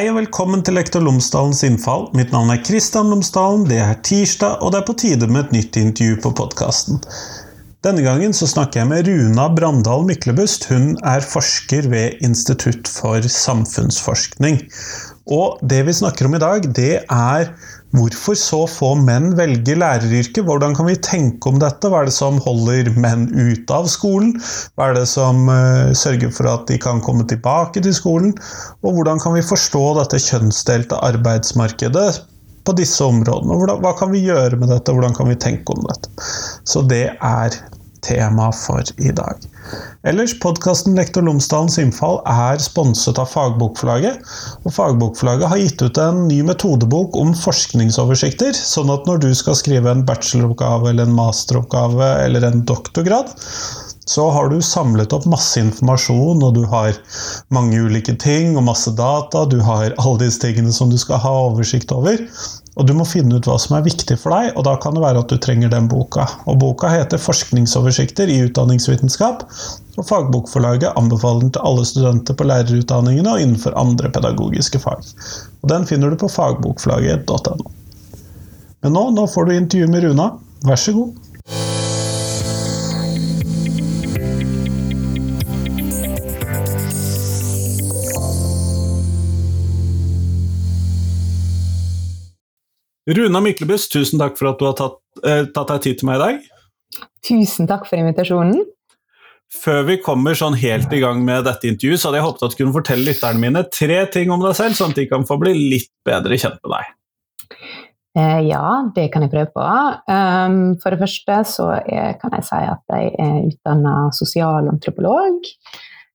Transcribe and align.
Hei 0.00 0.06
og 0.08 0.14
velkommen 0.16 0.62
til 0.64 0.78
Lektor 0.78 1.02
Lomsdalens 1.04 1.58
innfall. 1.66 2.06
Mitt 2.16 2.30
navn 2.32 2.48
er 2.54 2.62
Kristian 2.64 3.10
Lomsdalen. 3.12 3.66
Det 3.68 3.82
er 3.84 3.98
tirsdag, 4.00 4.62
og 4.64 4.72
det 4.72 4.78
er 4.78 4.86
på 4.88 4.94
tide 4.96 5.26
med 5.28 5.42
et 5.42 5.50
nytt 5.58 5.76
intervju 5.76 6.14
på 6.24 6.30
podkasten. 6.38 7.02
Denne 7.84 8.00
gangen 8.06 8.32
så 8.32 8.48
snakker 8.48 8.80
jeg 8.80 8.88
med 8.88 9.10
Runa 9.10 9.50
Brandal 9.52 10.06
Myklebust. 10.08 10.70
Hun 10.72 10.94
er 11.04 11.20
forsker 11.20 11.90
ved 11.92 12.24
Institutt 12.24 12.88
for 12.88 13.28
samfunnsforskning. 13.28 14.62
Og 15.28 15.60
det 15.68 15.82
vi 15.90 15.98
snakker 16.00 16.30
om 16.30 16.38
i 16.38 16.42
dag, 16.46 16.70
det 16.80 16.94
er 17.04 17.52
hvorfor 17.96 18.38
så 18.38 18.60
få 18.70 18.92
menn 19.02 19.32
velger 19.38 19.78
læreryrket. 19.80 20.44
Hvordan 20.46 20.76
kan 20.78 20.88
vi 20.88 20.96
tenke 21.02 21.50
om 21.50 21.58
dette? 21.62 21.90
Hva 21.90 22.02
er 22.02 22.10
det 22.10 22.16
som 22.16 22.38
holder 22.44 22.92
menn 23.00 23.28
ute 23.34 23.74
av 23.74 23.88
skolen? 23.90 24.36
Hva 24.78 24.90
er 24.90 25.00
det 25.00 25.06
som 25.10 25.48
uh, 25.50 25.90
sørger 25.96 26.32
for 26.34 26.50
at 26.50 26.66
de 26.70 26.78
kan 26.82 27.02
komme 27.04 27.26
tilbake 27.30 27.82
til 27.82 27.94
skolen? 27.96 28.34
Og 28.84 28.98
hvordan 28.98 29.22
kan 29.22 29.34
vi 29.36 29.46
forstå 29.46 29.84
dette 30.00 30.22
kjønnsdelte 30.28 31.00
arbeidsmarkedet 31.10 32.08
på 32.66 32.76
disse 32.78 33.02
områdene? 33.04 33.58
Hvordan, 33.58 33.82
hva 33.82 33.94
kan 33.98 34.14
vi 34.14 34.24
gjøre 34.28 34.60
med 34.60 34.70
dette? 34.70 34.94
Hvordan 34.94 35.16
kan 35.16 35.30
vi 35.32 35.40
tenke 35.40 35.74
om 35.74 35.86
dette? 35.88 36.12
Så 36.68 36.84
det 36.86 37.06
er 37.16 37.60
tema 38.06 38.50
for 38.54 38.84
i 38.98 39.12
dag. 39.16 39.42
Ellers, 40.08 40.32
podkasten 40.40 40.96
Lektor 40.98 41.24
Lomsdalens 41.26 41.78
innfall 41.82 42.18
er 42.28 42.62
sponset 42.62 43.20
av 43.20 43.28
Fagbokforlaget. 43.32 44.24
Og 44.64 44.74
Fagbokforlaget 44.74 45.52
har 45.52 45.60
gitt 45.60 45.84
ut 45.84 46.00
en 46.00 46.24
ny 46.28 46.40
metodebok 46.46 47.18
om 47.20 47.34
forskningsoversikter, 47.36 48.56
sånn 48.56 48.90
at 48.94 49.06
når 49.08 49.22
du 49.26 49.30
skal 49.36 49.58
skrive 49.58 49.92
en 49.92 50.06
bacheloroppgave 50.08 50.90
eller 50.94 51.08
en 51.08 51.18
masteroppgave 51.18 52.10
eller 52.24 52.48
en 52.48 52.64
doktorgrad, 52.66 53.36
så 54.10 54.24
har 54.34 54.48
du 54.50 54.58
samlet 54.64 55.12
opp 55.14 55.26
masse 55.30 55.60
informasjon, 55.60 56.40
og 56.42 56.56
du 56.56 56.64
har 56.72 56.96
mange 57.54 57.78
ulike 57.78 58.16
ting 58.18 58.56
og 58.56 58.66
masse 58.66 58.90
data. 58.98 59.44
Du 59.46 59.60
har 59.62 59.94
alle 60.02 60.24
disse 60.24 60.42
tingene 60.42 60.72
som 60.74 60.90
du 60.90 60.98
skal 60.98 61.22
ha 61.22 61.34
oversikt 61.44 61.94
over. 61.94 62.18
Og 62.80 62.86
du 62.88 62.94
må 62.96 63.04
finne 63.04 63.36
ut 63.36 63.44
hva 63.44 63.58
som 63.60 63.74
er 63.76 63.84
viktig 63.84 64.16
for 64.22 64.32
deg, 64.32 64.54
og 64.56 64.64
da 64.64 64.72
kan 64.80 64.96
det 64.96 65.02
være 65.04 65.20
at 65.20 65.28
du 65.28 65.36
trenger 65.36 65.68
den 65.68 65.88
boka. 65.90 66.24
Og 66.48 66.56
boka 66.62 66.88
heter 66.88 67.20
'Forskningsoversikter 67.20 68.32
i 68.32 68.38
utdanningsvitenskap', 68.46 69.44
og 69.98 70.06
Fagbokforlaget 70.08 70.96
anbefaler 70.96 71.44
den 71.44 71.52
til 71.52 71.66
alle 71.68 71.84
studenter 71.84 72.34
på 72.34 72.48
lærerutdanningene 72.48 73.34
og 73.34 73.40
innenfor 73.40 73.76
andre 73.76 74.08
pedagogiske 74.08 74.80
fag. 74.80 75.04
Og 75.62 75.68
den 75.68 75.84
finner 75.86 76.08
du 76.10 76.16
på 76.16 76.32
fagbokforlaget.no. 76.32 77.70
Men 78.82 78.96
nå, 78.96 79.10
nå 79.10 79.26
får 79.28 79.44
du 79.44 79.56
intervju 79.58 79.92
med 79.92 80.04
Runa. 80.04 80.30
Vær 80.64 80.80
så 80.80 80.96
god. 80.96 81.89
Runa 93.10 93.40
Myklebust, 93.42 93.90
tusen 93.90 94.20
takk 94.22 94.36
for 94.38 94.52
at 94.52 94.60
du 94.60 94.68
har 94.68 94.76
tatt, 94.78 95.00
eh, 95.26 95.46
tatt 95.50 95.72
deg 95.72 95.86
tid 95.86 95.98
til 96.00 96.10
meg 96.10 96.20
i 96.20 96.22
dag. 96.24 96.44
Tusen 97.26 97.66
takk 97.70 97.88
for 97.88 97.98
invitasjonen. 97.98 98.62
Før 99.50 99.82
vi 99.88 99.96
kommer 99.98 100.36
sånn 100.38 100.54
helt 100.54 100.92
i 100.94 101.00
gang 101.02 101.24
med 101.26 101.42
dette 101.48 101.66
intervjuet, 101.66 101.98
så 101.98 102.08
hadde 102.08 102.20
jeg 102.20 102.26
håpet 102.28 102.44
at 102.46 102.54
du 102.54 102.58
kunne 102.60 102.76
fortelle 102.76 103.08
lytterne 103.08 103.42
mine 103.42 103.64
tre 103.74 103.98
ting 104.14 104.30
om 104.30 104.42
deg 104.44 104.54
selv, 104.54 104.78
sånn 104.78 104.94
at 104.94 105.00
de 105.00 105.08
kan 105.10 105.26
få 105.26 105.40
bli 105.42 105.56
litt 105.72 105.90
bedre 106.06 106.38
kjent 106.38 106.60
med 106.62 106.76
deg. 106.76 106.92
Eh, 108.18 108.40
ja, 108.46 108.62
det 108.94 109.08
kan 109.10 109.26
jeg 109.26 109.32
prøve 109.32 109.50
på. 109.54 109.66
Um, 110.10 110.76
for 110.82 110.94
det 110.94 111.02
første 111.02 111.40
så 111.50 111.66
er, 111.80 112.14
kan 112.22 112.34
jeg 112.38 112.46
si 112.46 112.62
at 112.62 112.94
jeg 112.94 113.12
er 113.18 113.36
utdanna 113.50 113.96
sosialantropolog. 114.14 115.50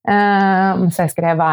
Um, 0.07 0.88
så 0.91 1.05
jeg 1.05 1.16
skrev 1.16 1.44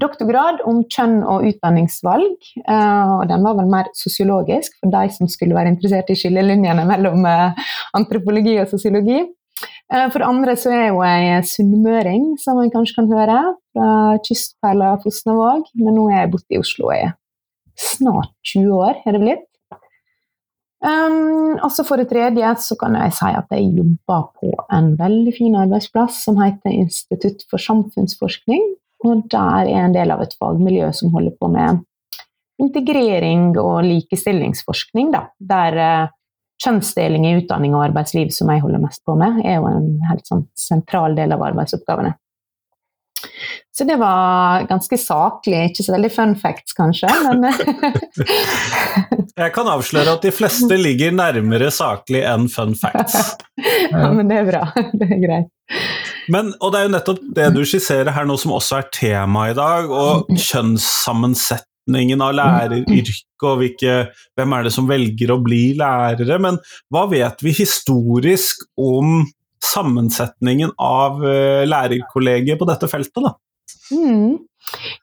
doktorgrad 0.00 0.62
om 0.68 0.82
kjønn 0.90 1.20
og 1.22 1.46
utdanningsvalg. 1.48 2.34
Eh, 2.64 3.14
og 3.14 3.24
den 3.30 3.46
var 3.46 3.56
vel 3.60 3.70
mer 3.70 3.90
sosiologisk 3.96 4.76
for 4.80 4.92
de 4.94 5.06
som 5.14 5.30
skulle 5.30 5.56
være 5.56 5.74
interessert 5.74 6.10
i 6.10 6.18
skillelinjene 6.18 6.86
mellom 6.88 7.26
eh, 7.30 7.64
antropologi 7.96 8.58
og 8.62 8.70
sosiologi. 8.72 9.22
Eh, 9.92 10.06
for 10.10 10.26
andre 10.26 10.56
så 10.58 10.74
er 10.74 10.86
jo 10.88 11.02
jeg 11.06 11.48
sunnmøring, 11.52 12.34
som 12.42 12.58
man 12.60 12.72
kanskje 12.74 12.98
kan 13.00 13.10
høre, 13.12 13.40
fra 13.74 13.90
kystperla 14.26 14.96
Fosnavåg. 15.04 15.70
Men 15.78 15.98
nå 15.98 16.08
er 16.10 16.24
jeg 16.24 16.34
borte 16.34 16.56
i 16.56 16.62
Oslo 16.62 16.90
i 16.94 17.02
snart 17.78 18.34
20 18.46 18.70
år, 18.78 19.02
er 19.02 19.16
det 19.16 19.22
blitt. 19.22 19.50
Um, 20.84 21.56
også 21.64 21.80
for 21.88 21.96
det 21.96 22.10
tredje 22.10 22.50
så 22.60 22.76
kan 22.76 22.92
jeg 22.98 23.14
si 23.16 23.28
at 23.32 23.52
jeg 23.56 23.70
jobber 23.72 24.26
på 24.36 24.50
en 24.68 24.90
veldig 24.98 25.32
fin 25.32 25.54
arbeidsplass 25.56 26.18
som 26.26 26.36
heter 26.42 26.74
Institutt 26.76 27.46
for 27.48 27.62
samfunnsforskning, 27.62 28.66
og 29.04 29.26
der 29.32 29.68
er 29.68 29.86
en 29.86 29.94
del 29.96 30.12
av 30.14 30.22
et 30.24 30.34
fagmiljø 30.40 30.90
som 30.96 31.12
holder 31.14 31.36
på 31.40 31.50
med 31.52 31.82
integrering 32.62 33.52
og 33.58 33.84
likestillingsforskning, 33.86 35.10
da, 35.14 35.26
der 35.42 35.78
uh, 35.80 36.12
kjønnsdeling 36.62 37.26
i 37.26 37.36
utdanning 37.40 37.74
og 37.74 37.88
arbeidsliv, 37.88 38.30
som 38.34 38.52
jeg 38.52 38.62
holder 38.62 38.82
mest 38.82 39.02
på 39.06 39.16
med, 39.18 39.40
er 39.44 39.58
jo 39.58 39.70
en 39.70 39.88
helt 40.10 40.28
sånn 40.28 40.46
sentral 40.58 41.16
del 41.18 41.34
av 41.34 41.42
arbeidsoppgavene. 41.50 42.14
Så 43.74 43.84
det 43.88 43.96
var 43.98 44.66
ganske 44.68 44.96
saklig, 45.00 45.70
ikke 45.70 45.82
så 45.82 45.94
veldig 45.96 46.10
fun 46.14 46.34
facts 46.38 46.76
kanskje, 46.78 47.10
men 47.24 47.48
Jeg 49.34 49.50
kan 49.56 49.66
avsløre 49.66 50.14
at 50.14 50.22
de 50.22 50.30
fleste 50.30 50.76
ligger 50.78 51.14
nærmere 51.16 51.72
saklig 51.74 52.20
enn 52.28 52.46
fun 52.52 52.76
facts. 52.78 53.34
ja, 53.90 54.12
men 54.14 54.30
det 54.30 54.38
er 54.44 54.46
bra. 54.46 54.68
Det 55.00 55.08
er 55.08 55.22
greit. 55.24 55.50
Men, 56.32 56.54
og 56.60 56.72
det 56.72 56.80
er 56.80 56.86
jo 56.86 56.94
nettopp 56.94 57.22
det 57.36 57.50
du 57.54 57.62
skisserer 57.68 58.12
her 58.14 58.26
nå 58.28 58.36
som 58.40 58.54
også 58.56 58.78
er 58.80 58.90
tema 58.94 59.48
i 59.50 59.56
dag, 59.56 59.90
og 59.90 60.30
kjønnssammensetningen 60.32 62.24
av 62.24 62.36
læreryrket 62.38 63.44
og 63.44 63.58
hvilke, 63.60 63.94
hvem 64.38 64.56
er 64.56 64.64
det 64.64 64.72
som 64.72 64.88
velger 64.88 65.34
å 65.34 65.40
bli 65.44 65.74
lærere. 65.76 66.38
Men 66.40 66.58
hva 66.92 67.04
vet 67.10 67.44
vi 67.44 67.52
historisk 67.56 68.64
om 68.80 69.26
sammensetningen 69.64 70.74
av 70.80 71.20
uh, 71.24 71.62
lærerkollegiet 71.68 72.60
på 72.60 72.68
dette 72.68 72.88
feltet, 72.90 73.24
da? 73.24 73.34
Mm. 73.92 74.38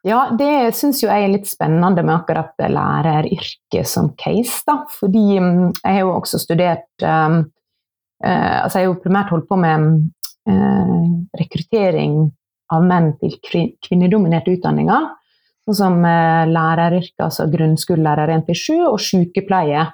Ja, 0.06 0.24
det 0.38 0.74
syns 0.78 1.04
jo 1.04 1.10
jeg 1.10 1.26
er 1.26 1.34
litt 1.36 1.50
spennende 1.50 2.04
med 2.04 2.16
akkurat 2.16 2.58
læreryrket 2.66 3.90
som 3.90 4.12
case, 4.20 4.62
da. 4.68 4.82
Fordi 5.00 5.26
um, 5.38 5.70
jeg 5.84 6.00
har 6.00 6.02
jo 6.02 6.16
også 6.16 6.42
studert 6.42 7.06
um, 7.06 7.44
uh, 8.26 8.58
Altså, 8.64 8.80
jeg 8.80 8.88
har 8.88 8.90
jo 8.90 9.00
primært 9.04 9.34
holdt 9.34 9.50
på 9.50 9.60
med 9.62 9.86
uh, 9.86 10.00
rekruttering 10.48 12.32
av 12.72 12.86
menn 12.88 13.12
til 13.20 13.36
kvinnedominerte 13.84 14.56
utdanninger. 14.56 15.10
Sånn 15.68 15.78
som 15.78 15.98
uh, 16.06 16.48
læreryrket, 16.50 17.20
altså 17.22 17.46
grunnskolelærer 17.52 18.32
1-7 18.40 18.80
og 18.88 18.98
sykepleie. 19.04 19.86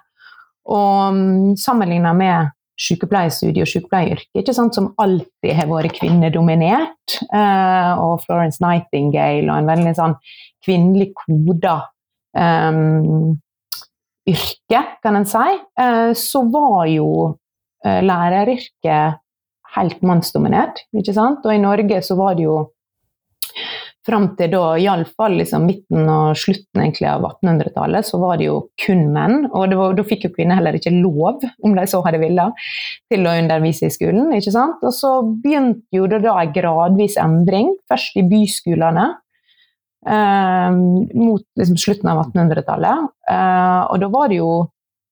Og 0.67 1.15
um, 1.15 1.57
sammenligna 1.59 2.13
med 2.15 2.53
sykepleiestudiet 2.77 3.65
og 3.65 3.71
sykepleieryrket, 3.71 4.53
som 4.53 4.91
alltid 5.01 5.53
har 5.57 5.69
vært 5.71 5.97
kvinnedominert. 5.97 7.17
Uh, 7.33 7.99
og 7.99 8.23
Florence 8.23 8.61
Nightingale 8.63 9.49
og 9.49 9.57
en 9.57 9.71
veldig 9.73 9.95
sånn 9.97 10.15
kvinnelig 10.65 11.11
koda 11.17 11.79
um, 12.37 13.35
yrke, 14.27 14.83
kan 15.03 15.19
en 15.19 15.27
si. 15.27 15.59
Så 16.19 16.41
var 16.51 16.87
jo 16.91 17.07
læreryrket 17.83 19.21
helt 19.75 20.01
mannsdominert, 20.05 20.85
ikke 20.95 21.15
sant? 21.15 21.45
Og 21.45 21.53
i 21.53 21.61
Norge 21.61 22.01
så 22.05 22.17
var 22.19 22.37
det 22.37 22.47
jo 22.47 22.61
fram 24.07 24.29
til 24.39 24.53
da, 24.53 24.63
iallfall 24.79 25.35
liksom 25.41 25.65
midten 25.67 26.07
og 26.07 26.37
slutten 26.39 26.83
egentlig 26.83 27.09
av 27.11 27.25
1800-tallet, 27.27 28.07
så 28.07 28.19
var 28.21 28.39
det 28.39 28.47
jo 28.47 28.57
kun 28.79 29.07
menn. 29.15 29.49
Og 29.51 29.75
var, 29.75 29.97
da 29.97 30.05
fikk 30.07 30.27
jo 30.27 30.33
kvinner 30.37 30.59
heller 30.59 30.77
ikke 30.79 30.93
lov, 30.95 31.43
om 31.65 31.75
de 31.75 31.85
så 31.89 32.01
hadde 32.05 32.21
villet, 32.23 32.65
til 33.11 33.27
å 33.27 33.35
undervise 33.41 33.89
i 33.89 33.93
skolen. 33.93 34.31
ikke 34.37 34.55
sant? 34.55 34.83
Og 34.87 34.95
så 34.95 35.13
begynte 35.43 35.99
jo 35.99 36.07
det 36.11 36.21
da 36.25 36.37
en 36.39 36.55
gradvis 36.55 37.19
endring, 37.21 37.73
først 37.91 38.19
i 38.21 38.25
byskolene. 38.31 39.09
Eh, 40.07 40.71
mot 41.19 41.43
liksom, 41.59 41.75
slutten 41.81 42.11
av 42.13 42.23
1800-tallet. 42.29 43.11
Eh, 43.27 43.81
og 43.91 43.99
da 44.03 44.11
var 44.13 44.31
det 44.31 44.39
jo 44.39 44.51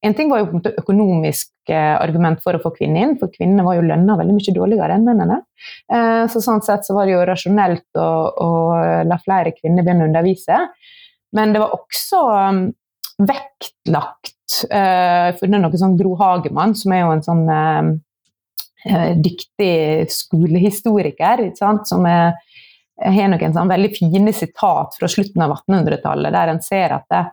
en 0.06 0.14
ting 0.14 0.30
var 0.30 0.44
jo 0.44 0.60
økonomisk 0.78 1.72
eh, 1.74 1.96
argument 1.98 2.42
for 2.44 2.58
å 2.58 2.62
få 2.62 2.72
kvinner 2.76 3.02
inn, 3.02 3.16
for 3.18 3.32
kvinnene 3.34 3.66
var 3.66 3.78
jo 3.80 3.86
lønna 3.88 4.18
veldig 4.20 4.36
mye 4.38 4.54
dårligere 4.54 4.98
enn 4.98 5.08
mennene. 5.08 5.40
Eh, 5.90 6.26
så 6.30 6.42
sånn 6.44 6.62
sett 6.66 6.86
så 6.86 6.94
var 6.98 7.08
det 7.08 7.16
jo 7.16 7.24
rasjonelt 7.26 7.98
å, 7.98 8.10
å 8.46 8.50
la 9.10 9.18
flere 9.24 9.56
kvinner 9.56 9.86
begynne 9.86 10.06
å 10.06 10.12
undervise. 10.12 10.60
Men 11.36 11.56
det 11.56 11.62
var 11.64 11.74
også 11.74 12.22
um, 12.32 12.60
vektlagt 13.18 14.60
uh, 14.70 15.34
er 15.34 15.52
noe 15.58 15.80
sånn 15.80 15.98
Gro 16.00 16.14
Hagemann, 16.20 16.76
som 16.78 16.94
er 16.96 17.02
jo 17.02 17.14
en 17.16 17.26
sånn 17.26 17.44
uh, 17.50 19.16
dyktig 19.20 20.06
skolehistoriker, 20.14 21.48
som 21.58 22.06
har 22.06 23.32
noen 23.34 23.56
sånn 23.58 23.72
veldig 23.74 23.90
fine 23.98 24.32
sitat 24.38 24.96
fra 25.00 25.10
slutten 25.12 25.42
av 25.44 25.58
1800-tallet, 25.58 26.32
der 26.38 26.54
en 26.54 26.62
ser 26.64 26.94
at 26.96 27.10
det, 27.12 27.24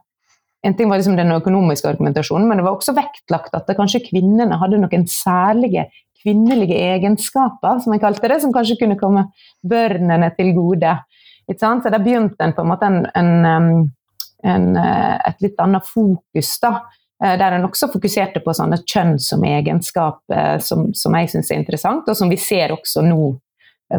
en 0.63 0.77
ting 0.79 0.91
var 0.91 1.01
liksom 1.01 1.17
den 1.19 1.35
økonomiske 1.35 1.89
argumentasjonen, 1.91 2.47
men 2.49 2.61
det 2.61 2.67
var 2.67 2.77
også 2.77 2.95
vektlagt 2.95 3.55
at 3.59 3.71
kanskje 3.75 4.05
kvinnene 4.07 4.61
hadde 4.61 4.79
noen 4.79 5.07
særlige 5.11 5.89
kvinnelige 6.23 6.77
egenskaper, 6.95 7.81
som 7.83 7.95
jeg 7.95 8.03
kalte 8.05 8.31
det, 8.31 8.39
som 8.45 8.53
kanskje 8.55 8.79
kunne 8.79 8.99
komme 9.01 9.25
børnene 9.67 10.31
til 10.37 10.53
gode. 10.55 10.95
Så 11.51 11.73
da 11.91 11.99
begynte 11.99 12.47
en 12.47 12.55
på 12.55 12.63
en 12.63 12.71
måte 12.71 12.87
en, 12.87 13.01
en, 13.19 13.89
en, 14.47 14.69
et 14.79 15.43
litt 15.43 15.59
annet 15.59 15.89
fokus, 15.89 16.53
da. 16.63 16.77
Der 17.23 17.55
en 17.57 17.67
også 17.67 17.91
fokuserte 17.91 18.41
på 18.43 18.55
sånne 18.55 18.79
kjønn 18.83 19.17
som 19.23 19.43
egenskap, 19.47 20.23
som, 20.63 20.89
som 20.95 21.19
jeg 21.19 21.31
syns 21.35 21.51
er 21.51 21.61
interessant, 21.61 22.07
og 22.07 22.19
som 22.19 22.31
vi 22.31 22.39
ser 22.39 22.75
også 22.75 23.03
nå 23.07 23.35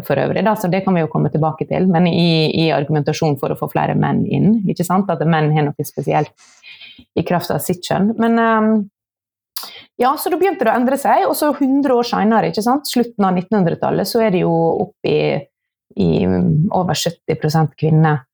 for 0.06 0.18
øvrig. 0.18 0.42
Da, 0.46 0.56
så 0.58 0.70
det 0.72 0.82
kan 0.84 0.96
vi 0.96 1.04
jo 1.04 1.10
komme 1.12 1.30
tilbake 1.32 1.66
til. 1.70 1.86
Men 1.90 2.08
i, 2.10 2.50
i 2.64 2.70
argumentasjon 2.74 3.38
for 3.40 3.54
å 3.54 3.58
få 3.58 3.70
flere 3.72 3.96
menn 3.98 4.24
inn. 4.26 4.58
ikke 4.70 4.86
sant? 4.86 5.10
At 5.12 5.22
menn 5.26 5.52
har 5.54 5.68
noe 5.68 5.86
spesielt 5.86 6.32
i 7.14 7.24
kraft 7.26 7.52
av 7.54 7.62
sitt 7.62 7.84
kjønn. 7.86 8.12
Men 8.18 8.38
um, 8.40 8.74
ja, 10.00 10.16
så 10.18 10.30
da 10.30 10.38
begynte 10.40 10.66
det 10.66 10.72
å 10.72 10.76
endre 10.76 10.98
seg. 11.00 11.26
Og 11.28 11.36
så 11.38 11.52
100 11.54 11.94
år 11.94 12.08
seinere, 12.08 12.52
slutten 12.54 13.26
av 13.26 13.38
1900-tallet, 13.38 14.10
så 14.10 14.22
er 14.24 14.34
det 14.34 14.44
jo 14.44 14.54
opp 14.88 15.10
i, 15.10 15.18
i 16.02 16.10
over 16.74 16.98
70 16.98 17.74
kvinner. 17.78 18.24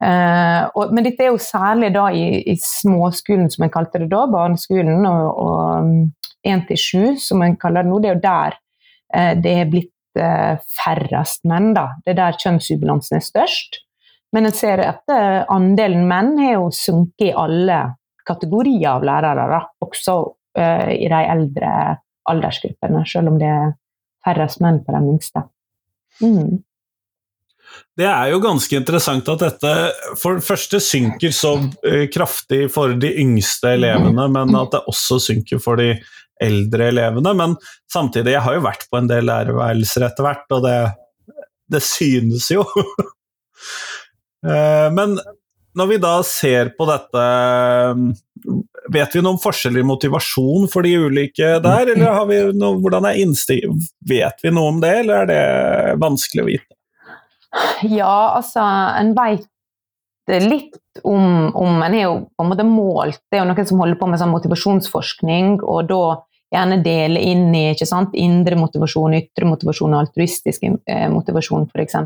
Uh, 0.00 0.64
og, 0.78 0.94
men 0.96 1.04
dette 1.04 1.26
er 1.26 1.34
jo 1.34 1.40
særlig 1.42 1.90
da 1.92 2.06
i, 2.16 2.40
i 2.48 2.56
småskolen, 2.56 3.50
som 3.52 3.66
en 3.66 3.72
kalte 3.72 4.00
det 4.00 4.08
da, 4.12 4.24
barneskolen, 4.32 5.04
og 5.04 6.46
1 6.46 6.62
til 6.70 6.80
7, 6.80 7.18
som 7.20 7.42
en 7.44 7.58
kaller 7.60 7.84
det 7.84 7.92
nå. 7.92 7.98
Det 8.00 8.08
er 8.08 8.16
jo 8.16 8.22
der 8.24 8.56
uh, 8.56 9.34
det 9.44 9.56
er 9.58 9.72
blitt 9.72 9.92
færrest 10.16 11.44
menn, 11.48 11.70
da. 11.76 11.86
Det 12.04 12.14
er 12.14 12.18
der 12.18 12.38
kjønnsubalansen 12.40 13.18
er 13.20 13.24
størst. 13.24 13.80
Men 14.34 14.46
en 14.46 14.54
ser 14.54 14.82
at 14.84 15.10
andelen 15.50 16.06
menn 16.10 16.36
har 16.38 16.56
jo 16.56 16.68
sunket 16.74 17.30
i 17.30 17.34
alle 17.34 17.80
kategorier 18.26 18.88
av 18.92 19.06
lærere, 19.06 19.46
da. 19.50 19.60
også 19.82 20.16
uh, 20.58 20.90
i 20.94 21.08
de 21.10 21.20
eldre 21.34 21.70
aldersgruppene, 22.30 23.04
selv 23.08 23.32
om 23.32 23.38
det 23.40 23.50
er 23.50 23.72
færrest 24.26 24.60
menn 24.62 24.82
på 24.84 24.94
de 24.94 25.00
minste. 25.04 25.44
Mm. 26.20 26.60
Det 27.96 28.06
er 28.06 28.30
jo 28.32 28.40
ganske 28.42 28.76
interessant 28.76 29.28
at 29.30 29.42
dette 29.44 29.72
for 30.18 30.38
det 30.38 30.46
første 30.46 30.80
synker 30.82 31.34
så 31.34 31.54
kraftig 32.12 32.64
for 32.74 32.96
de 32.98 33.12
yngste 33.22 33.76
elevene, 33.76 34.26
men 34.32 34.56
at 34.58 34.74
det 34.74 34.82
også 34.90 35.20
synker 35.22 35.62
for 35.62 35.78
de 35.80 35.92
eldre 36.42 36.88
elevene. 36.90 37.34
Men 37.36 37.56
samtidig, 37.92 38.34
jeg 38.36 38.44
har 38.46 38.56
jo 38.56 38.64
vært 38.66 38.86
på 38.90 39.00
en 39.00 39.10
del 39.10 39.28
lærerværelser 39.28 40.06
etter 40.08 40.26
hvert, 40.26 40.46
og 40.56 40.64
det, 40.66 40.78
det 41.70 41.82
synes 41.84 42.50
jo. 42.54 42.64
uh, 44.46 44.88
men 44.98 45.18
når 45.78 45.86
vi 45.86 46.00
da 46.02 46.16
ser 46.26 46.72
på 46.74 46.86
dette, 46.88 47.24
vet 48.90 49.14
vi 49.14 49.22
noen 49.22 49.38
forskjeller 49.38 49.84
i 49.84 49.86
motivasjon 49.86 50.66
for 50.72 50.86
de 50.86 50.96
ulike 50.98 51.52
der, 51.62 51.92
eller 51.94 52.16
har 52.16 52.26
vi 52.30 52.40
noe, 52.58 52.80
hvordan 52.82 53.06
er 53.06 53.20
innstig 53.22 53.60
Vet 54.10 54.42
vi 54.42 54.50
noe 54.54 54.72
om 54.72 54.80
det, 54.82 54.92
eller 55.04 55.22
er 55.22 55.30
det 55.30 55.94
vanskelig 56.02 56.42
å 56.42 56.48
vite? 56.48 56.74
Ja, 57.86 58.16
altså, 58.38 58.64
en 58.98 59.14
veit 59.14 59.46
litt 60.30 60.76
om, 61.02 61.50
om 61.58 61.80
En 61.82 61.94
er 61.94 62.04
jo 62.04 62.12
på 62.36 62.44
en 62.44 62.50
måte 62.52 62.66
målt, 62.66 63.22
det 63.30 63.38
er 63.38 63.44
jo 63.44 63.48
noen 63.50 63.66
som 63.66 63.80
holder 63.82 63.98
på 63.98 64.10
med 64.10 64.20
sånn 64.20 64.34
motivasjonsforskning, 64.34 65.56
og 65.62 65.88
da 65.90 66.02
gjerne 66.50 66.80
dele 66.82 67.20
inn 67.30 67.50
i 67.54 67.68
ikke 67.72 67.86
sant, 67.86 68.14
indre 68.18 68.58
motivasjon, 68.58 69.14
ytre 69.20 69.46
motivasjon 69.48 69.94
og 69.94 70.04
altruistisk 70.04 70.66
eh, 70.66 71.06
motivasjon, 71.12 71.68
f.eks. 71.70 71.98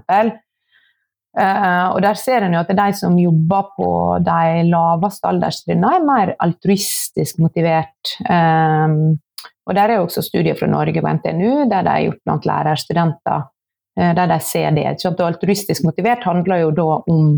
Uh, 1.35 1.91
og 1.91 1.99
der 2.05 2.15
ser 2.15 2.45
en 2.47 2.53
jo 2.55 2.61
at 2.63 2.71
de 2.79 2.91
som 2.95 3.17
jobber 3.19 3.73
på 3.75 3.89
de 4.23 4.67
laveste 4.69 5.27
alderstrinnene, 5.27 5.97
er 5.97 6.07
mer 6.07 6.35
altruistisk 6.45 7.41
motivert. 7.43 8.13
Um, 8.29 9.17
og 9.65 9.75
der 9.75 9.91
er 9.91 9.99
jo 9.99 10.05
også 10.05 10.23
studier 10.23 10.55
fra 10.59 10.69
Norge 10.71 11.03
på 11.03 11.15
NTNU, 11.19 11.65
der 11.73 11.83
de 11.83 11.91
er 11.91 12.05
gjort 12.07 12.23
blant 12.29 12.47
lærerstudenter, 12.47 13.49
uh, 13.99 14.13
der 14.21 14.31
de 14.31 14.39
ser 14.47 14.77
det. 14.77 14.87
Så 15.03 15.11
altruistisk 15.27 15.89
motivert 15.89 16.23
handler 16.29 16.63
jo 16.63 16.71
da 16.77 16.87
om 17.03 17.33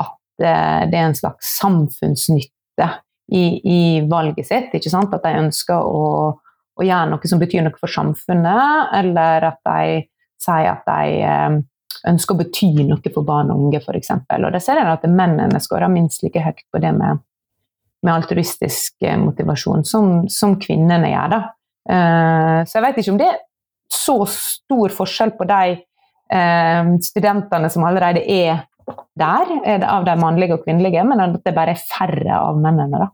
at 0.00 0.16
uh, 0.46 0.80
det 0.88 1.02
er 1.02 1.10
en 1.10 1.18
slags 1.18 1.52
samfunnsnytte 1.58 2.88
i, 3.28 3.44
i, 3.60 3.82
valget 4.08 4.48
sitt. 4.48 4.72
At 4.72 5.20
de 5.20 5.36
ønsker 5.42 5.84
å, 5.84 6.32
å, 6.74 6.84
gjøre 6.84 7.10
noe 7.12 7.30
som 7.30 7.40
betyr 7.40 7.64
noe 7.66 7.78
for 7.78 7.90
samfunnet, 7.90 8.90
eller 8.98 9.48
at 9.50 9.60
de 9.66 10.02
sier 10.44 10.70
at 10.72 10.84
de 10.88 11.62
ønsker 12.10 12.34
å 12.34 12.40
bety 12.42 12.70
noe 12.84 13.12
for 13.14 13.26
barn 13.26 13.52
og 13.54 13.62
unge, 13.66 13.80
f.eks. 13.80 14.12
Og 14.12 14.50
der 14.50 14.62
ser 14.62 14.80
en 14.80 14.92
at 14.92 15.06
mennene 15.08 15.62
skårer 15.62 15.92
minst 15.92 16.24
like 16.24 16.42
høyt 16.42 16.64
på 16.72 16.82
det 16.82 16.92
med, 16.96 17.22
med 18.04 18.12
altruistisk 18.12 19.06
eh, 19.06 19.16
motivasjon 19.20 19.86
som, 19.88 20.12
som 20.28 20.58
kvinnene 20.60 21.14
gjør. 21.14 21.32
Da. 21.32 21.40
Uh, 21.84 22.60
så 22.64 22.78
jeg 22.78 22.86
vet 22.86 23.00
ikke 23.00 23.14
om 23.14 23.20
det 23.20 23.30
er 23.30 23.42
så 23.92 24.18
stor 24.32 24.94
forskjell 24.96 25.34
på 25.38 25.48
de 25.48 25.80
studentene 27.04 27.68
som 27.70 27.84
allerede 27.86 28.22
er 28.32 28.64
der, 29.14 29.50
av 29.86 30.04
de 30.04 30.14
mannlige 30.18 30.56
og 30.56 30.64
kvinnelige, 30.64 31.04
men 31.06 31.20
at 31.22 31.36
det 31.44 31.54
bare 31.54 31.76
er 31.76 31.82
færre 31.84 32.38
av 32.40 32.58
mennene. 32.58 33.04
da. 33.04 33.10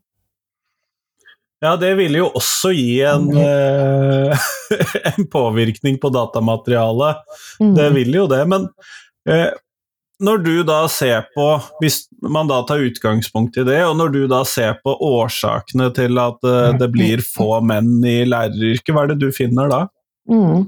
Ja, 1.60 1.74
det 1.76 1.94
ville 1.98 2.22
jo 2.22 2.30
også 2.38 2.72
gi 2.72 3.02
en, 3.04 3.26
uh, 3.36 4.46
en 5.12 5.26
påvirkning 5.28 5.98
på 6.00 6.08
datamaterialet. 6.12 7.20
Mm. 7.60 7.74
Det 7.76 7.88
vil 7.98 8.16
jo 8.16 8.24
det. 8.30 8.40
Men 8.48 8.64
uh, 9.28 9.50
når 10.24 10.40
du 10.44 10.54
da 10.68 10.80
ser 10.92 11.28
på, 11.34 11.46
hvis 11.80 12.02
man 12.24 12.48
da 12.48 12.62
tar 12.68 12.84
utgangspunkt 12.84 13.60
i 13.60 13.64
det, 13.68 13.78
og 13.84 13.94
når 14.00 14.16
du 14.16 14.20
da 14.28 14.40
ser 14.48 14.80
på 14.84 14.96
årsakene 15.04 15.90
til 15.96 16.20
at 16.20 16.40
uh, 16.48 16.72
det 16.80 16.90
blir 16.96 17.24
få 17.24 17.60
menn 17.64 17.98
i 18.08 18.22
læreryrket, 18.28 18.94
hva 18.96 19.04
er 19.04 19.12
det 19.12 19.20
du 19.20 19.28
finner 19.36 19.68
da? 19.72 19.84
Mm. 20.30 20.64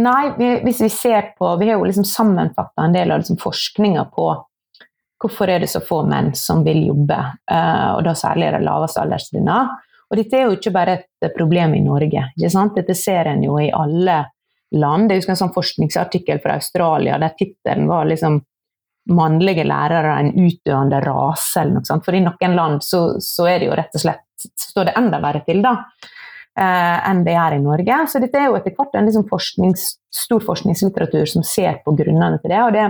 Nei, 0.00 0.20
hvis 0.64 0.78
vi 0.80 0.88
ser 0.88 1.26
på 1.36 1.48
Vi 1.60 1.66
har 1.68 1.74
jo 1.74 1.84
liksom 1.84 2.06
sammenfatta 2.08 2.86
en 2.86 2.94
del 2.94 3.10
av 3.12 3.20
liksom 3.20 3.36
forskninga 3.42 4.06
på 4.14 4.30
Hvorfor 5.20 5.52
er 5.52 5.60
det 5.60 5.68
så 5.68 5.82
få 5.84 6.00
menn 6.08 6.32
som 6.38 6.64
vil 6.64 6.86
jobbe, 6.86 7.18
uh, 7.52 7.88
og 7.96 8.04
da 8.06 8.14
særlig 8.16 8.52
det 8.54 8.62
laveste 8.64 9.02
alderstrinna. 9.02 9.60
Og 10.10 10.18
dette 10.18 10.36
er 10.36 10.46
jo 10.48 10.56
ikke 10.56 10.72
bare 10.74 10.98
et 10.98 11.32
problem 11.36 11.74
i 11.76 11.82
Norge. 11.84 12.30
Dette 12.40 12.96
ser 12.98 13.30
en 13.30 13.44
jo 13.44 13.58
i 13.60 13.70
alle 13.70 14.22
land. 14.74 15.10
Jeg 15.10 15.22
husker 15.22 15.34
en 15.34 15.42
sånn 15.44 15.54
forskningsartikkel 15.54 16.40
fra 16.42 16.56
Australia 16.58 17.18
der 17.18 17.36
tittelen 17.38 17.90
var 17.90 18.08
liksom 18.10 18.40
'Mannlige 19.10 19.64
lærere 19.64 20.18
en 20.20 20.32
utdøende 20.36 21.00
rase'. 21.00 21.60
eller 21.60 21.72
noe 21.72 21.84
sånt. 21.84 22.04
For 22.04 22.14
i 22.14 22.20
noen 22.20 22.54
land 22.54 22.82
så, 22.84 23.18
så, 23.18 23.46
er 23.48 23.58
det 23.58 23.66
jo 23.66 23.76
rett 23.78 23.94
og 23.94 24.00
slett 24.00 24.26
står 24.56 24.84
det 24.84 24.96
enda 24.96 25.18
verre 25.20 25.40
til 25.44 25.62
da, 25.62 25.72
eh, 26.56 27.08
enn 27.10 27.24
det 27.24 27.34
er 27.34 27.54
i 27.54 27.62
Norge. 27.62 27.96
Så 28.06 28.20
dette 28.20 28.38
er 28.38 28.46
jo 28.46 28.56
etter 28.56 28.74
hvert 28.76 28.94
en 28.94 29.06
liksom 29.06 29.26
forsknings, 29.28 29.96
stor 30.10 30.40
forskningslitteratur 30.40 31.26
som 31.26 31.42
ser 31.42 31.80
på 31.84 31.96
grunnene 31.96 32.38
til 32.40 32.50
det. 32.50 32.60
og 32.62 32.72
det 32.72 32.86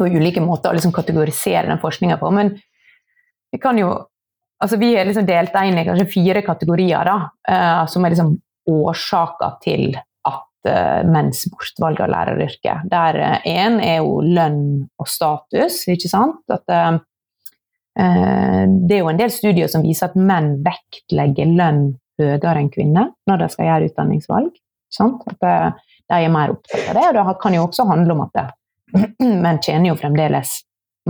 og 0.00 0.14
ulike 0.16 0.42
måter 0.44 0.70
å 0.70 0.76
liksom 0.76 0.94
kategorisere 0.94 1.68
den 1.68 1.80
forskninga 1.82 2.18
på. 2.20 2.30
Men 2.34 2.54
vi 3.52 3.60
kan 3.60 3.78
jo 3.80 3.92
altså 4.62 4.78
Vi 4.78 4.92
er 4.94 5.08
liksom 5.08 5.26
delt 5.26 5.56
inn 5.58 5.78
i 5.80 5.82
kanskje 5.82 6.06
fire 6.06 6.42
kategorier 6.46 7.08
da, 7.08 7.16
uh, 7.50 7.84
som 7.90 8.04
er 8.04 8.14
liksom 8.14 8.36
årsaker 8.70 9.56
til 9.64 9.88
at 9.98 10.68
uh, 10.70 11.00
menns 11.10 11.40
bortvalg 11.50 11.98
av 12.04 12.12
læreryrket. 12.12 12.84
Der 12.92 13.18
én 13.42 13.80
uh, 13.80 13.86
er 13.88 13.96
jo 14.04 14.20
lønn 14.22 14.60
og 15.02 15.10
status, 15.10 15.80
ikke 15.90 16.12
sant. 16.12 16.44
At, 16.46 17.02
det 17.92 18.94
er 18.96 19.02
jo 19.02 19.10
en 19.10 19.18
del 19.18 19.28
studier 19.34 19.68
som 19.68 19.82
viser 19.84 20.08
at 20.08 20.14
menn 20.16 20.54
vektlegger 20.64 21.50
lønn 21.58 21.82
høyere 22.22 22.62
enn 22.62 22.70
kvinner 22.72 23.10
når 23.28 23.42
de 23.42 23.48
skal 23.52 23.66
gjøre 23.66 23.90
utdanningsvalg. 23.90 24.54
At 25.02 25.42
de 25.42 26.20
er 26.22 26.32
mer 26.32 26.54
opptatt 26.54 26.86
av 26.88 26.96
det. 26.96 27.04
Og 27.10 27.18
det 27.18 27.34
kan 27.42 27.58
jo 27.58 27.66
også 27.66 27.84
handle 27.90 28.14
om 28.14 28.22
at 28.24 28.32
det 28.38 28.46
menn 29.44 29.62
tjener 29.62 29.92
jo 29.92 29.98
fremdeles 30.00 30.60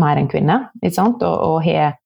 mer 0.00 0.20
enn 0.20 0.30
kvinner, 0.30 0.70
og, 0.82 1.24
og 1.24 1.58
har 1.66 1.96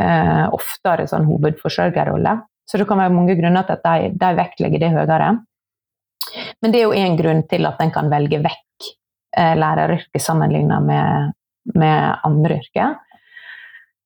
eh, 0.00 0.46
oftere 0.50 1.06
sånn 1.10 1.28
hovedforsørgerrolle. 1.28 2.38
Så 2.66 2.78
det 2.78 2.86
kan 2.86 3.00
være 3.02 3.14
mange 3.14 3.36
grunner 3.38 3.66
til 3.66 3.78
at 3.78 3.86
de, 3.86 4.10
de 4.18 4.30
vektlegger 4.38 4.82
det 4.82 4.92
høyere. 4.94 5.30
Men 6.62 6.72
det 6.72 6.80
er 6.80 6.86
jo 6.86 6.96
én 6.96 7.16
grunn 7.18 7.44
til 7.50 7.66
at 7.66 7.80
en 7.82 7.92
kan 7.94 8.10
velge 8.12 8.40
vekk 8.44 8.90
eh, 9.36 9.54
læreryrket 9.58 10.22
sammenlignet 10.22 10.86
med, 10.86 11.32
med 11.74 12.26
andre 12.26 12.60
yrker. 12.60 12.98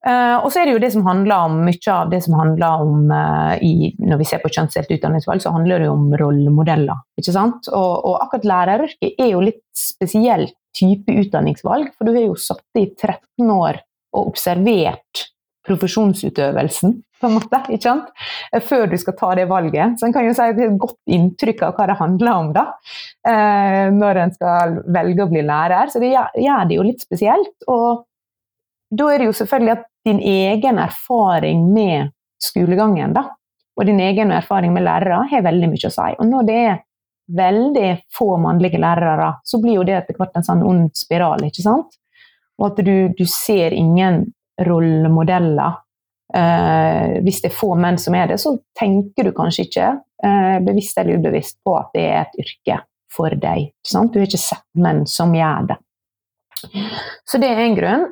Uh, 0.04 0.36
og 0.44 0.50
så 0.52 0.60
er 0.60 0.68
det 0.68 0.74
jo 0.74 0.82
det 0.82 0.90
som 0.92 1.06
handler 1.06 1.46
om 1.48 1.62
mye 1.64 1.92
av 1.92 2.10
det 2.12 2.20
som 2.26 2.34
handler 2.36 2.82
om 2.84 3.06
uh, 3.08 3.54
i, 3.64 3.94
Når 4.04 4.20
vi 4.20 4.26
ser 4.28 4.42
på 4.42 4.50
kjønnsdelt 4.52 4.92
utdanningsvalg, 4.98 5.40
så 5.40 5.54
handler 5.54 5.80
det 5.80 5.88
jo 5.88 5.94
om 5.96 6.10
rollemodeller. 6.20 7.06
ikke 7.16 7.32
sant? 7.32 7.70
Og, 7.72 7.92
og 8.04 8.18
akkurat 8.26 8.50
læreryrket 8.50 9.16
er 9.16 9.32
jo 9.32 9.40
litt 9.44 9.62
spesielt 9.72 10.52
type 10.76 11.08
utdanningsvalg. 11.08 11.94
For 11.96 12.04
du 12.04 12.16
har 12.16 12.26
jo 12.26 12.36
sittet 12.36 12.82
i 12.82 12.88
13 12.92 13.54
år 13.54 13.80
og 14.14 14.34
observert 14.34 15.24
profesjonsutøvelsen, 15.64 16.98
på 17.20 17.28
en 17.30 17.36
måte, 17.38 17.60
ikke 17.72 17.86
sant? 17.86 18.10
før 18.66 18.90
du 18.90 18.98
skal 19.00 19.16
ta 19.16 19.30
det 19.38 19.46
valget. 19.48 19.96
Så 19.98 20.08
en 20.08 20.14
kan 20.14 20.26
jo 20.26 20.34
si 20.36 20.44
at 20.44 20.58
det 20.58 20.66
er 20.66 20.74
et 20.74 20.82
godt 20.82 21.14
inntrykk 21.16 21.62
av 21.64 21.78
hva 21.78 21.86
det 21.88 21.96
handler 22.02 22.40
om 22.42 22.50
da, 22.52 22.64
eh, 23.30 23.86
når 23.94 24.20
en 24.26 24.34
skal 24.34 24.76
velge 24.92 25.24
å 25.24 25.30
bli 25.32 25.44
lærer. 25.46 25.88
Så 25.88 26.02
det 26.02 26.12
gjør 26.12 26.68
det 26.68 26.76
jo 26.76 26.84
litt 26.84 27.04
spesielt. 27.04 27.54
Og 27.72 28.04
da 28.92 29.08
er 29.10 29.22
det 29.22 29.30
jo 29.30 29.38
selvfølgelig 29.40 29.76
at 29.78 29.88
din 30.04 30.20
egen 30.20 30.78
erfaring 30.78 31.66
med 31.72 32.12
skolegangen 32.42 33.14
da, 33.16 33.28
og 33.74 33.86
din 33.88 34.00
egen 34.00 34.32
erfaring 34.32 34.74
med 34.74 34.84
lærere 34.86 35.24
har 35.30 35.46
veldig 35.46 35.70
mye 35.72 35.88
å 35.88 35.94
si. 35.94 36.10
Og 36.20 36.28
når 36.28 36.48
det 36.48 36.58
er 36.64 36.82
veldig 37.34 37.90
få 38.14 38.36
mannlige 38.38 38.78
lærere, 38.78 39.32
så 39.44 39.60
blir 39.62 39.78
jo 39.78 39.86
det 39.86 39.96
etter 39.98 40.18
hvert 40.18 40.36
en 40.36 40.46
sånn 40.46 40.64
ond 40.66 40.90
spiral, 40.96 41.46
ikke 41.46 41.64
sant? 41.64 41.96
Og 42.60 42.68
at 42.70 42.84
du, 42.86 42.94
du 43.16 43.24
ser 43.26 43.74
ingen 43.74 44.26
rollemodeller. 44.62 45.80
Eh, 46.34 47.16
hvis 47.24 47.40
det 47.42 47.50
er 47.50 47.56
få 47.56 47.72
menn 47.78 47.98
som 48.00 48.14
er 48.18 48.30
det, 48.30 48.38
så 48.42 48.54
tenker 48.78 49.26
du 49.26 49.32
kanskje 49.34 49.66
ikke, 49.68 49.88
eh, 50.26 50.58
bevisst 50.66 50.98
eller 51.00 51.18
ubevisst, 51.18 51.58
på 51.64 51.74
at 51.78 51.90
det 51.96 52.04
er 52.04 52.20
et 52.20 52.38
yrke 52.44 52.78
for 53.14 53.34
deg. 53.34 53.70
Ikke 53.72 53.94
sant? 53.96 54.12
Du 54.12 54.20
har 54.20 54.28
ikke 54.28 54.44
sett 54.44 54.66
menn 54.78 55.04
som 55.10 55.34
gjør 55.34 55.72
det. 55.72 55.80
Så 57.28 57.40
det 57.42 57.50
er 57.50 57.64
en 57.64 57.76
grunn. 57.78 58.06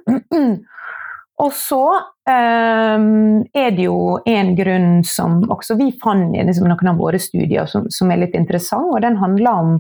Og 1.41 1.53
så 1.57 1.85
um, 2.29 3.41
er 3.57 3.71
det 3.75 3.87
jo 3.87 4.19
en 4.29 4.53
grunn 4.57 4.91
som 5.07 5.41
også 5.51 5.79
vi 5.81 5.89
fant 6.03 6.37
i 6.37 6.45
liksom, 6.45 6.69
noen 6.69 6.93
av 6.93 7.01
våre 7.01 7.21
studier, 7.23 7.67
som, 7.71 7.89
som, 7.91 8.11
er 8.13 8.21
litt 8.27 8.37
interessant, 8.39 8.91
og 8.93 9.01
den 9.03 9.17
handler 9.21 9.63
om 9.63 9.73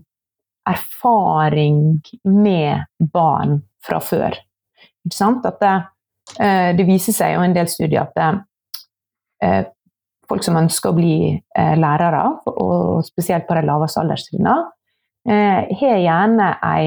erfaring 0.68 2.00
med 2.24 2.86
barn 3.12 3.60
fra 3.84 4.00
før. 4.02 4.38
At 5.12 5.60
det, 5.60 5.76
uh, 6.40 6.70
det, 6.78 6.88
viser 6.88 7.16
seg 7.16 7.36
jo 7.36 7.44
en 7.44 7.56
del 7.56 7.70
studier 7.70 8.06
at 8.06 8.16
det, 8.16 8.32
uh, 9.44 9.62
folk 10.30 10.46
som 10.46 10.56
ønsker 10.56 10.90
å 10.90 10.96
bli 10.96 11.16
uh, 11.36 11.74
lærere, 11.76 12.24
og 12.48 13.04
spesielt 13.06 13.46
på 13.48 13.58
de 13.58 13.66
laveste 13.68 14.00
alderstrinnene, 14.02 14.60
har 15.22 16.00
gjerne 16.02 16.46
ei 16.66 16.86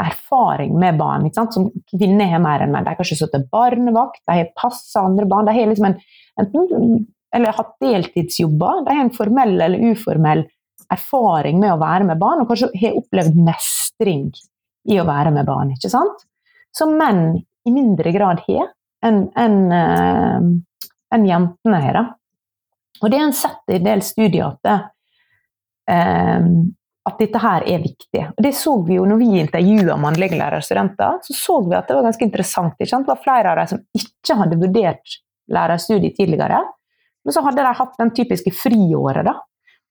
erfaring 0.00 0.76
med 0.80 0.98
barn. 0.98 1.28
Som 1.34 1.70
kvinner 1.92 2.32
har 2.32 2.42
mer 2.42 2.64
enn 2.64 2.72
menn. 2.74 2.86
De 2.86 2.92
har 2.92 2.98
kanskje 2.98 3.20
sittet 3.22 3.48
barnevakt, 3.52 4.22
de 4.26 4.38
har 4.40 4.52
passa 4.58 5.04
andre 5.06 5.28
barn. 5.30 5.48
De 5.48 5.56
har 5.56 5.70
liksom 5.70 5.90
en, 5.90 5.98
enten, 6.40 7.04
eller 7.34 7.58
hatt 7.58 7.76
deltidsjobber. 7.82 8.84
De 8.86 8.96
har 8.96 9.04
en 9.04 9.14
formell 9.14 9.56
eller 9.60 9.92
uformell 9.92 10.46
erfaring 10.90 11.60
med 11.62 11.74
å 11.74 11.80
være 11.80 12.08
med 12.08 12.18
barn, 12.18 12.42
og 12.42 12.50
kanskje 12.50 12.70
har 12.80 12.96
opplevd 12.98 13.36
mestring 13.46 14.30
i 14.90 14.98
å 14.98 15.06
være 15.06 15.32
med 15.34 15.46
barn. 15.48 15.74
ikke 15.74 15.92
sant? 15.92 16.24
Som 16.76 16.96
menn 16.98 17.40
i 17.66 17.74
mindre 17.74 18.12
grad 18.14 18.42
har 18.48 18.72
enn 19.06 19.22
en, 19.38 19.60
en, 19.72 20.48
en 21.14 21.26
jentene 21.26 21.82
har. 21.84 22.00
Og 23.00 23.08
det 23.08 23.18
er 23.18 23.28
en 23.28 23.36
sett 23.36 23.72
i 23.72 23.80
del 23.82 24.02
studier 24.04 24.50
at 24.50 24.60
det, 24.66 24.76
um, 25.90 26.50
at 27.10 27.20
dette 27.20 27.40
her 27.42 27.66
er 27.68 27.82
viktig. 27.82 28.22
Og 28.32 28.44
det 28.44 28.52
så 28.56 28.74
vi 28.86 28.96
jo 28.96 29.06
når 29.08 29.20
vi 29.20 29.30
intervjua 29.42 29.98
mannlige 30.00 30.38
lærerstudenter. 30.38 31.20
Så 31.26 31.36
så 31.36 31.58
vi 31.66 31.76
at 31.78 31.90
det 31.90 31.98
var 31.98 32.06
ganske 32.08 32.26
interessant. 32.26 32.78
Det 32.78 33.02
var 33.08 33.20
flere 33.22 33.52
av 33.52 33.60
dem 33.60 33.70
som 33.74 33.82
ikke 34.00 34.38
hadde 34.40 34.60
vurdert 34.60 35.16
lærerstudiet 35.50 36.16
tidligere. 36.18 36.60
Men 37.24 37.36
så 37.36 37.42
hadde 37.44 37.64
de 37.64 37.78
hatt 37.80 37.96
den 38.00 38.12
typiske 38.16 38.52
friåret. 38.56 39.24
da. 39.26 39.36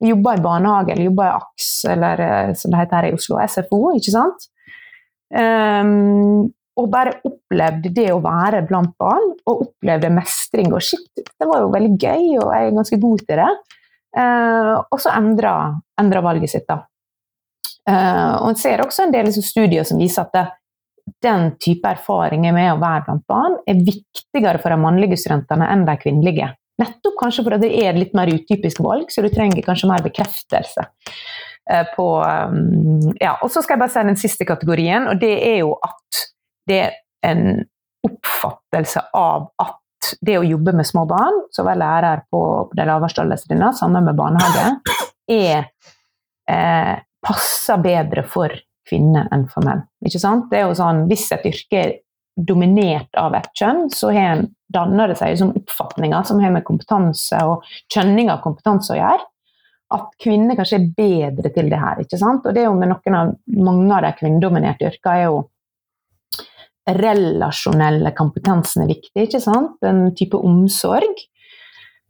Jobba 0.04 0.38
i 0.38 0.44
barnehage 0.44 0.94
eller 0.94 1.10
jobba 1.10 1.26
i 1.28 1.34
AKS, 1.36 1.72
eller 1.94 2.22
eh, 2.24 2.54
som 2.56 2.72
det 2.72 2.80
heter 2.80 2.98
her 2.98 3.10
i 3.10 3.18
Oslo, 3.18 3.40
SFO. 3.44 3.82
ikke 3.98 4.16
sant? 4.16 4.48
Um, 5.30 6.48
og 6.80 6.88
bare 6.90 7.18
opplevde 7.28 7.92
det 7.94 8.08
å 8.14 8.22
være 8.24 8.64
blant 8.70 8.96
barn, 9.02 9.34
og 9.46 9.66
opplevde 9.68 10.14
mestring. 10.16 10.72
Og 10.74 10.86
shit, 10.86 11.10
det 11.20 11.48
var 11.50 11.66
jo 11.66 11.74
veldig 11.74 11.98
gøy, 12.00 12.24
og 12.40 12.54
jeg 12.56 12.70
er 12.70 12.78
ganske 12.78 13.02
god 13.04 13.26
til 13.28 13.44
det. 13.44 13.52
Uh, 14.18 14.76
og 14.88 15.02
så 15.04 15.12
endra 15.14 16.24
valget 16.26 16.56
sitt, 16.56 16.66
da. 16.70 16.80
Uh, 17.88 18.36
og 18.44 18.52
En 18.52 18.60
ser 18.60 18.84
også 18.84 19.06
en 19.06 19.14
del 19.14 19.32
studier 19.34 19.88
som 19.88 20.02
viser 20.02 20.26
at 20.26 20.36
det, 20.36 20.46
den 21.26 21.54
type 21.62 21.90
erfaringer 21.90 22.54
med 22.54 22.74
å 22.74 22.80
være 22.82 23.06
blant 23.08 23.26
barn 23.30 23.56
er 23.70 23.80
viktigere 23.82 24.62
for 24.62 24.74
de 24.74 24.78
mannlige 24.82 25.18
studentene 25.18 25.70
enn 25.74 25.88
de 25.88 25.96
kvinnelige. 26.02 26.52
Nettopp 26.80 27.18
kanskje 27.20 27.44
fordi 27.48 27.64
det 27.66 27.72
er 27.82 27.98
litt 27.98 28.14
mer 28.16 28.30
utypisk 28.32 28.84
valg, 28.86 29.10
så 29.12 29.24
du 29.26 29.30
trenger 29.34 29.66
kanskje 29.66 29.90
mer 29.90 30.06
bekreftelse. 30.06 30.86
Uh, 31.70 31.86
på, 31.96 32.08
um, 32.22 33.10
ja. 33.20 33.36
Og 33.44 33.52
så 33.54 33.64
skal 33.64 33.78
jeg 33.78 33.84
bare 33.84 33.96
si 33.96 34.06
den 34.12 34.22
siste 34.22 34.48
kategorien, 34.48 35.10
og 35.10 35.20
det 35.22 35.36
er 35.50 35.62
jo 35.64 35.76
at 35.86 36.24
det 36.70 36.82
er 36.86 36.98
en 37.26 37.62
oppfattelse 38.06 39.02
av 39.18 39.50
at 39.60 39.78
det 40.26 40.38
å 40.40 40.46
jobbe 40.48 40.74
med 40.78 40.88
små 40.88 41.04
barn, 41.10 41.44
så 41.54 41.66
er 41.68 41.80
lærer 41.80 42.24
på 42.32 42.42
de 42.78 42.86
laveste 42.88 43.24
alderstrinnene, 43.24 43.74
sammen 43.78 44.06
med 44.08 44.18
barnehage, 44.18 44.96
er 45.30 45.68
eh, 46.50 46.96
passer 47.26 47.82
bedre 47.84 48.24
for 48.28 48.54
kvinner 48.90 49.28
enn 49.34 49.48
for 49.52 49.66
menn. 49.66 49.84
Ikke 50.06 50.22
sant? 50.22 50.48
Det 50.52 50.62
er 50.62 50.70
jo 50.70 50.78
sånn, 50.78 51.06
Hvis 51.10 51.28
et 51.36 51.46
yrke 51.46 51.82
er 51.82 51.98
dominert 52.40 53.12
av 53.20 53.36
et 53.36 53.50
kjønn, 53.58 53.90
så 53.92 54.12
danner 54.72 55.12
det 55.12 55.18
seg 55.20 55.38
som 55.38 55.52
oppfatninger 55.58 56.24
som 56.24 56.40
har 56.40 56.54
med 56.54 56.64
kompetanse 56.64 57.42
og 57.46 57.66
kjønning 57.92 58.30
av 58.32 58.42
kompetanse 58.44 58.94
å 58.94 59.00
gjøre. 59.00 59.28
At 59.92 60.12
kvinner 60.22 60.56
kanskje 60.56 60.78
er 60.78 60.92
bedre 60.98 61.50
til 61.50 61.70
det 61.70 61.80
her. 61.82 62.00
ikke 62.00 62.18
sant? 62.22 62.46
Og 62.46 62.54
det 62.54 62.62
er 62.62 62.70
jo 62.70 62.78
med 62.78 62.92
noen 62.92 63.16
av, 63.18 63.32
Mange 63.58 63.96
av 63.96 64.04
de 64.06 64.12
kvinnedominerte 64.20 64.86
yrkene 64.86 65.16
er 65.18 65.26
jo 65.26 65.40
relasjonelle 66.90 68.14
kompetansen 68.18 68.84
er 68.84 68.94
viktig. 68.94 69.26
ikke 69.28 69.42
sant? 69.42 69.78
En 69.86 70.14
type 70.16 70.38
omsorg. 70.38 71.26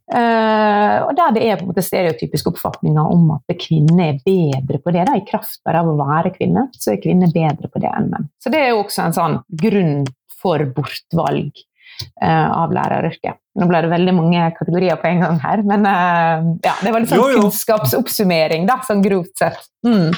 Uh, 0.10 1.06
og 1.06 1.12
der 1.18 1.36
det 1.36 1.44
er 1.46 1.60
på 1.60 1.68
en 1.68 1.70
måte 1.70 1.86
stereotypiske 1.86 2.50
oppfatninger 2.50 3.12
om 3.14 3.36
at 3.36 3.58
kvinner 3.62 4.08
er 4.08 4.22
bedre 4.26 4.80
på 4.82 4.94
det. 4.96 5.06
Da, 5.06 5.18
I 5.20 5.28
kraft 5.28 5.62
av 5.70 5.90
å 5.90 5.98
være 6.00 6.34
kvinne, 6.34 6.66
så 6.74 6.96
er 6.96 7.04
kvinner 7.04 7.30
bedre 7.34 7.70
på 7.70 7.82
det 7.84 7.92
enn 7.94 8.10
menn. 8.10 8.30
Så 8.42 8.50
det 8.54 8.64
er 8.64 8.72
jo 8.74 8.82
også 8.84 9.06
en 9.06 9.18
sånn 9.18 9.38
grunn 9.62 10.08
for 10.40 10.64
bortvalg 10.74 11.52
av 12.20 12.72
læreryrket. 12.76 13.38
Nå 13.60 13.66
ble 13.68 13.82
det 13.84 13.90
veldig 13.92 14.14
mange 14.16 14.44
kategorier 14.56 15.00
på 15.02 15.10
en 15.10 15.24
gang 15.24 15.40
her, 15.44 15.64
men 15.68 15.84
uh, 15.84 16.46
ja, 16.64 16.76
det 16.80 16.94
var 16.94 17.04
litt 17.04 17.12
sånn 17.12 17.20
jo, 17.20 17.26
jo. 17.34 17.42
kunnskapsoppsummering, 17.44 18.64
da, 18.70 18.78
sånn 18.88 19.02
grovt 19.04 19.42
sett. 19.42 19.66
Mm. 19.88 20.14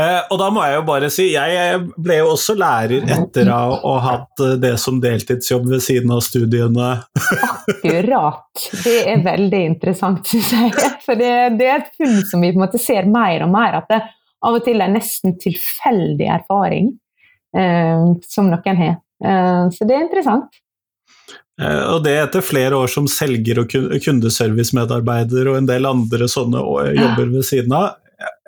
Eh, 0.00 0.20
og 0.32 0.38
da 0.40 0.48
må 0.52 0.64
jeg 0.64 0.76
jo 0.78 0.82
bare 0.88 1.10
si, 1.12 1.26
jeg 1.34 1.80
ble 2.00 2.18
jo 2.20 2.30
også 2.34 2.56
lærer 2.58 3.08
etter 3.14 3.50
å 3.52 3.60
ha 3.84 3.94
hatt 4.04 4.44
eh, 4.44 4.54
det 4.60 4.74
som 4.80 5.00
deltidsjobb 5.00 5.68
ved 5.72 5.84
siden 5.84 6.12
av 6.12 6.22
studiene. 6.24 6.90
Akkurat. 7.48 8.68
Det 8.84 8.98
er 9.14 9.24
veldig 9.24 9.64
interessant, 9.72 10.28
syns 10.28 10.52
jeg. 10.56 10.94
For 11.06 11.20
det, 11.20 11.32
det, 11.60 11.68
er 11.68 11.82
et 11.82 11.92
funn 11.96 12.22
som 12.28 12.44
vi 12.44 12.52
på 12.52 12.60
en 12.60 12.66
måte 12.66 12.80
ser 12.82 13.08
mer 13.08 13.44
og 13.46 13.52
mer, 13.54 13.80
at 13.80 13.92
det 13.92 14.02
av 14.44 14.54
og 14.60 14.64
til 14.64 14.80
er 14.84 14.92
nesten 14.92 15.34
tilfeldig 15.40 16.28
erfaring 16.36 16.92
eh, 17.56 18.08
som 18.28 18.52
noen 18.52 18.82
har. 18.84 18.98
Eh, 19.24 19.68
så 19.74 19.88
det 19.88 19.96
er 19.96 20.08
interessant. 20.08 20.64
Eh, 21.62 21.84
og 21.92 22.04
det 22.04 22.14
etter 22.20 22.44
flere 22.44 22.78
år 22.78 22.90
som 22.92 23.08
selger 23.10 23.62
og 23.62 23.72
kundeservicemedarbeider 23.72 25.50
og 25.50 25.60
en 25.60 25.70
del 25.70 25.88
andre 25.90 26.30
sånne 26.30 26.62
jobber 26.98 27.34
ved 27.34 27.46
siden 27.48 27.74
av. 27.74 27.96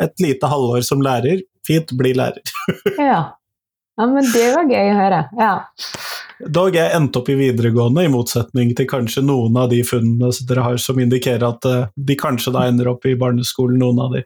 Et 0.03 0.23
lite 0.23 0.51
halvår 0.51 0.83
som 0.87 1.03
lærer, 1.05 1.43
fint, 1.67 1.93
bli 1.99 2.15
lærer. 2.19 2.43
ja. 2.99 3.23
ja, 3.99 4.07
men 4.07 4.27
det 4.33 4.47
var 4.55 4.71
gøy 4.71 4.95
å 4.95 4.99
høre. 4.99 5.21
Ja. 5.39 5.53
Dog 6.41 6.75
jeg 6.79 6.97
endte 6.97 7.21
opp 7.21 7.29
i 7.29 7.37
videregående, 7.37 8.07
i 8.07 8.11
motsetning 8.13 8.73
til 8.77 8.89
kanskje 8.89 9.23
noen 9.27 9.59
av 9.61 9.69
de 9.75 9.83
funnene 9.85 10.31
dere 10.49 10.65
har 10.65 10.81
som 10.81 10.99
indikerer 11.03 11.45
at 11.51 11.67
eh, 11.69 11.89
de 11.95 12.17
kanskje 12.19 12.55
da 12.57 12.65
ender 12.71 12.89
opp 12.95 13.05
i 13.07 13.19
barneskolen, 13.19 13.81
noen 13.83 14.01
av 14.07 14.17
de. 14.17 14.25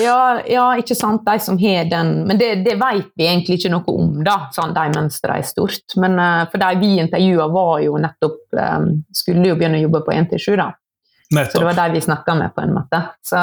Ja, 0.00 0.40
ja, 0.46 0.64
ikke 0.78 0.94
sant, 0.98 1.22
de 1.26 1.40
som 1.42 1.58
har 1.58 1.86
den 1.90 2.12
Men 2.28 2.38
det, 2.38 2.50
det, 2.66 2.76
vet 2.80 3.10
vi 3.16 3.26
egentlig 3.26 3.58
ikke 3.58 3.72
noe 3.72 3.94
om, 3.94 4.12
da, 4.26 4.50
sånn 4.54 4.74
de 4.76 4.86
mønstrene 4.94 5.40
er 5.40 5.46
stort. 5.46 5.96
Men 6.00 6.18
uh, 6.20 6.44
for 6.50 6.62
de 6.62 6.70
vi 6.82 6.96
intervjua, 7.02 7.48
var 7.54 7.80
jo 7.84 7.96
nettopp 8.02 8.58
um, 8.58 8.90
Skulle 9.16 9.50
jo 9.50 9.58
begynne 9.58 9.80
å 9.80 9.86
jobbe 9.86 10.04
på 10.06 10.14
1 10.14 10.30
til 10.34 10.44
7, 10.50 10.52
da. 10.60 10.70
Nettopp. 11.34 11.52
Så 11.52 11.58
det 11.58 11.64
var 11.64 11.74
der 11.78 11.92
vi 11.94 12.00
snakka 12.00 12.34
med, 12.34 12.54
på 12.54 12.60
en 12.60 12.72
måte. 12.74 13.02
Så, 13.22 13.36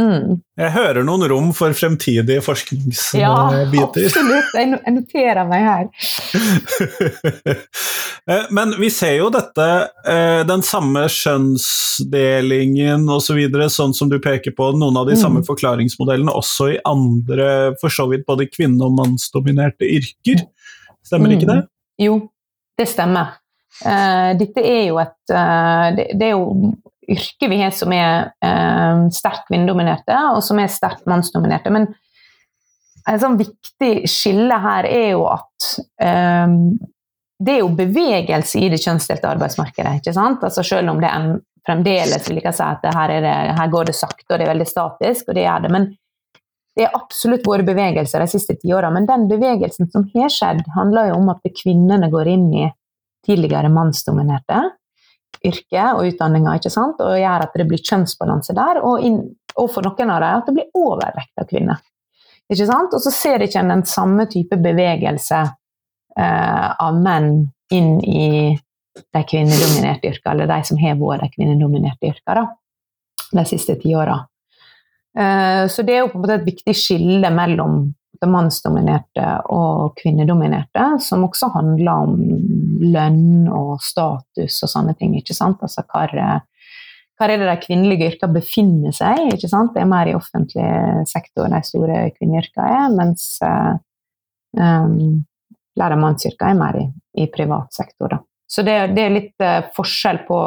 mm. 0.00 0.40
Jeg 0.56 0.72
hører 0.74 1.04
noen 1.04 1.24
rom 1.30 1.46
for 1.56 1.72
fremtidige 1.72 2.42
forskningsbiter. 2.44 3.22
Ja, 3.22 3.32
absolutt. 3.86 4.52
Jeg 4.52 4.92
noterer 4.98 5.48
meg 5.48 5.64
her. 5.70 5.84
Eh, 8.26 8.48
men 8.50 8.72
vi 8.74 8.88
ser 8.90 9.20
jo 9.20 9.28
dette, 9.30 9.64
eh, 10.10 10.40
den 10.48 10.64
samme 10.66 11.04
skjønnsdelingen 11.14 13.04
osv., 13.06 13.26
så 13.28 13.36
videre, 13.36 13.68
sånn 13.70 13.94
som 13.94 14.10
du 14.10 14.16
peker 14.18 14.50
på, 14.56 14.72
noen 14.74 14.98
av 14.98 15.06
de 15.06 15.14
mm. 15.14 15.20
samme 15.20 15.42
forklaringsmodellene 15.46 16.34
også 16.34 16.72
i 16.72 16.80
andre, 16.90 17.76
for 17.78 17.94
så 17.94 18.08
vidt 18.10 18.26
både 18.26 18.48
kvinne- 18.50 18.82
og 18.82 18.96
mannsdominerte 18.98 19.86
yrker. 19.86 20.42
Stemmer 21.06 21.30
mm. 21.30 21.36
ikke 21.36 21.50
det? 21.52 21.58
Jo, 22.02 22.18
det 22.74 22.88
stemmer. 22.90 23.36
Uh, 23.84 24.34
dette 24.40 24.62
er 24.64 24.86
jo 24.88 24.98
et 25.04 25.34
uh, 25.36 25.86
det, 25.94 26.08
det, 26.16 26.30
er 26.30 26.34
jo 26.34 26.72
yrker 27.12 27.50
vi 27.52 27.60
har 27.60 27.74
som 27.74 27.92
er 27.94 28.32
eh, 28.44 29.06
sterkt 29.14 29.46
kvinnedominerte, 29.50 30.16
og 30.34 30.42
som 30.44 30.60
er 30.62 30.72
sterkt 30.72 31.06
mannsdominerte. 31.10 31.72
Men 31.74 31.88
en 33.06 33.22
sånn 33.22 33.38
viktig 33.38 34.08
skille 34.10 34.58
her 34.62 34.88
er 34.90 35.10
jo 35.14 35.26
at 35.30 35.68
eh, 36.02 36.56
det 37.36 37.52
er 37.52 37.60
jo 37.60 37.74
bevegelse 37.76 38.62
i 38.62 38.70
det 38.72 38.80
kjønnsdelte 38.82 39.28
arbeidsmarkedet. 39.34 40.00
ikke 40.00 40.16
sant? 40.16 40.42
Altså 40.46 40.64
Selv 40.64 40.90
om 40.92 41.02
det 41.02 41.10
er 41.10 41.20
en, 41.20 41.38
fremdeles 41.66 42.30
vil 42.30 42.40
jeg 42.40 42.54
si 42.54 42.64
at 42.64 42.84
her, 42.94 43.12
det, 43.20 43.36
her, 43.58 43.70
går 43.72 43.88
det 43.88 43.96
sakte 43.98 44.28
og 44.30 44.38
det 44.38 44.46
er 44.46 44.52
veldig 44.54 44.68
statisk, 44.70 45.28
og 45.28 45.36
det 45.36 45.44
er 45.50 45.64
det. 45.64 45.72
Men 45.74 45.90
det 46.76 46.86
er 46.86 46.96
absolutt 46.96 47.46
vært 47.48 47.68
bevegelser 47.68 48.22
de 48.22 48.30
siste 48.30 48.56
ti 48.60 48.72
åra. 48.74 48.90
Men 48.92 49.08
den 49.08 49.26
bevegelsen 49.30 49.90
som 49.92 50.04
har 50.14 50.32
skjedd, 50.32 50.64
handler 50.76 51.10
jo 51.10 51.20
om 51.20 51.30
at 51.32 51.44
kvinnene 51.56 52.10
går 52.12 52.32
inn 52.32 52.50
i 52.54 52.66
tidligere 53.26 53.72
mannsdominerte 53.72 54.60
yrker 55.44 55.98
og 55.98 56.06
utdanninger, 56.10 56.58
ikke 56.58 56.72
sant? 56.72 57.00
og 57.02 57.18
gjør 57.20 57.44
at 57.46 57.56
det 57.58 57.66
blir 57.68 57.82
kjønnsbalanse 57.82 58.56
der. 58.56 58.80
Og, 58.84 59.04
inn, 59.04 59.20
og 59.56 59.70
for 59.72 59.86
noen 59.86 60.12
av 60.12 60.22
dem, 60.22 60.40
at 60.40 60.48
det 60.48 60.56
blir 60.56 60.80
overvekt 60.86 61.42
av 61.42 61.48
kvinner. 61.50 61.82
Ikke 62.52 62.68
sant? 62.68 62.94
Og 62.94 63.02
så 63.02 63.12
ser 63.14 63.42
ikke 63.42 63.62
en 63.62 63.74
den 63.74 63.86
samme 63.88 64.28
type 64.30 64.58
bevegelse 64.62 65.42
eh, 65.42 66.68
av 66.70 67.02
menn 67.02 67.32
inn 67.74 67.98
i 68.06 68.54
de 68.96 69.22
kvinnedominerte 69.28 70.12
yrkene, 70.12 70.32
eller 70.36 70.50
de 70.50 70.68
som 70.68 70.78
har 70.80 70.96
vært 71.00 71.26
de 71.26 71.34
kvinnedominerte 71.34 72.12
yrkene 72.12 72.46
de 73.36 73.44
siste 73.48 73.74
tiåra. 73.82 74.20
Eh, 75.18 75.64
så 75.72 75.84
det 75.84 75.96
er 75.96 76.04
jo 76.04 76.12
på 76.12 76.20
en 76.20 76.24
måte 76.24 76.38
et 76.38 76.48
viktig 76.48 76.76
skille 76.76 77.30
mellom 77.34 77.80
mannsdominerte 78.24 79.26
og 79.52 79.96
kvinnedominerte, 80.00 80.88
som 81.04 81.24
også 81.26 81.50
handler 81.54 82.04
om 82.06 82.16
lønn 82.80 83.48
og 83.52 83.80
status 83.84 84.62
og 84.64 84.72
sånne 84.72 84.96
ting. 84.98 85.16
ikke 85.18 85.36
sant? 85.36 85.62
Altså 85.62 85.84
hvor, 85.84 86.12
hvor 87.16 87.32
er 87.32 87.40
det 87.40 87.48
de 87.48 87.56
kvinnelige 87.62 88.12
yrkene 88.12 88.38
befinner 88.38 88.96
seg? 88.96 89.34
ikke 89.34 89.50
sant? 89.52 89.74
Det 89.74 89.84
er 89.84 89.90
mer 89.90 90.10
i 90.10 90.16
offentlig 90.16 90.68
sektor 91.10 91.50
de 91.52 91.62
store 91.64 92.02
kvinneyrkene 92.16 92.68
er, 92.80 92.96
mens 92.96 93.28
uh, 93.44 93.76
um, 94.60 95.24
lærermannsyrkene 95.76 96.52
er 96.52 96.60
mer 96.60 96.80
i, 96.80 96.86
i, 97.22 97.28
privat 97.32 97.72
sektor. 97.76 98.16
Da. 98.16 98.22
Så 98.48 98.64
det, 98.66 98.78
det 98.96 99.04
er 99.04 99.16
litt 99.16 99.44
uh, 99.44 99.64
forskjell 99.76 100.24
på, 100.28 100.42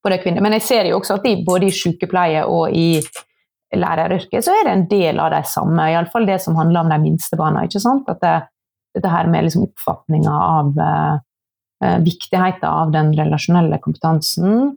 på 0.00 0.12
det 0.12 0.22
kvinner. 0.24 0.44
Men 0.44 0.56
jeg 0.58 0.68
ser 0.68 0.90
jo 0.90 1.00
også 1.00 1.18
at 1.18 1.26
de, 1.28 1.40
både 1.46 1.68
i 1.68 1.74
sykepleie 1.74 2.44
og 2.48 2.76
i 2.76 2.92
læreryrket 3.76 4.44
så 4.44 4.54
er 4.56 4.66
det 4.66 4.72
en 4.74 4.86
del 4.90 5.20
av 5.22 5.30
de 5.34 5.40
samme, 5.46 5.90
iallfall 5.92 6.26
det 6.26 6.40
som 6.42 6.56
handler 6.58 6.84
om 6.84 6.90
de 6.90 6.98
minste 7.02 7.38
barna. 7.38 7.64
ikke 7.64 7.82
sant? 7.82 8.08
At 8.10 8.22
det, 8.24 8.36
dette 8.96 9.12
her 9.12 9.30
med 9.30 9.46
liksom 9.46 9.68
oppfatninga 9.68 10.34
av 10.34 10.80
eh, 10.86 11.98
viktigheten 12.04 12.66
av 12.66 12.90
den 12.94 13.14
relasjonelle 13.18 13.78
kompetansen, 13.82 14.72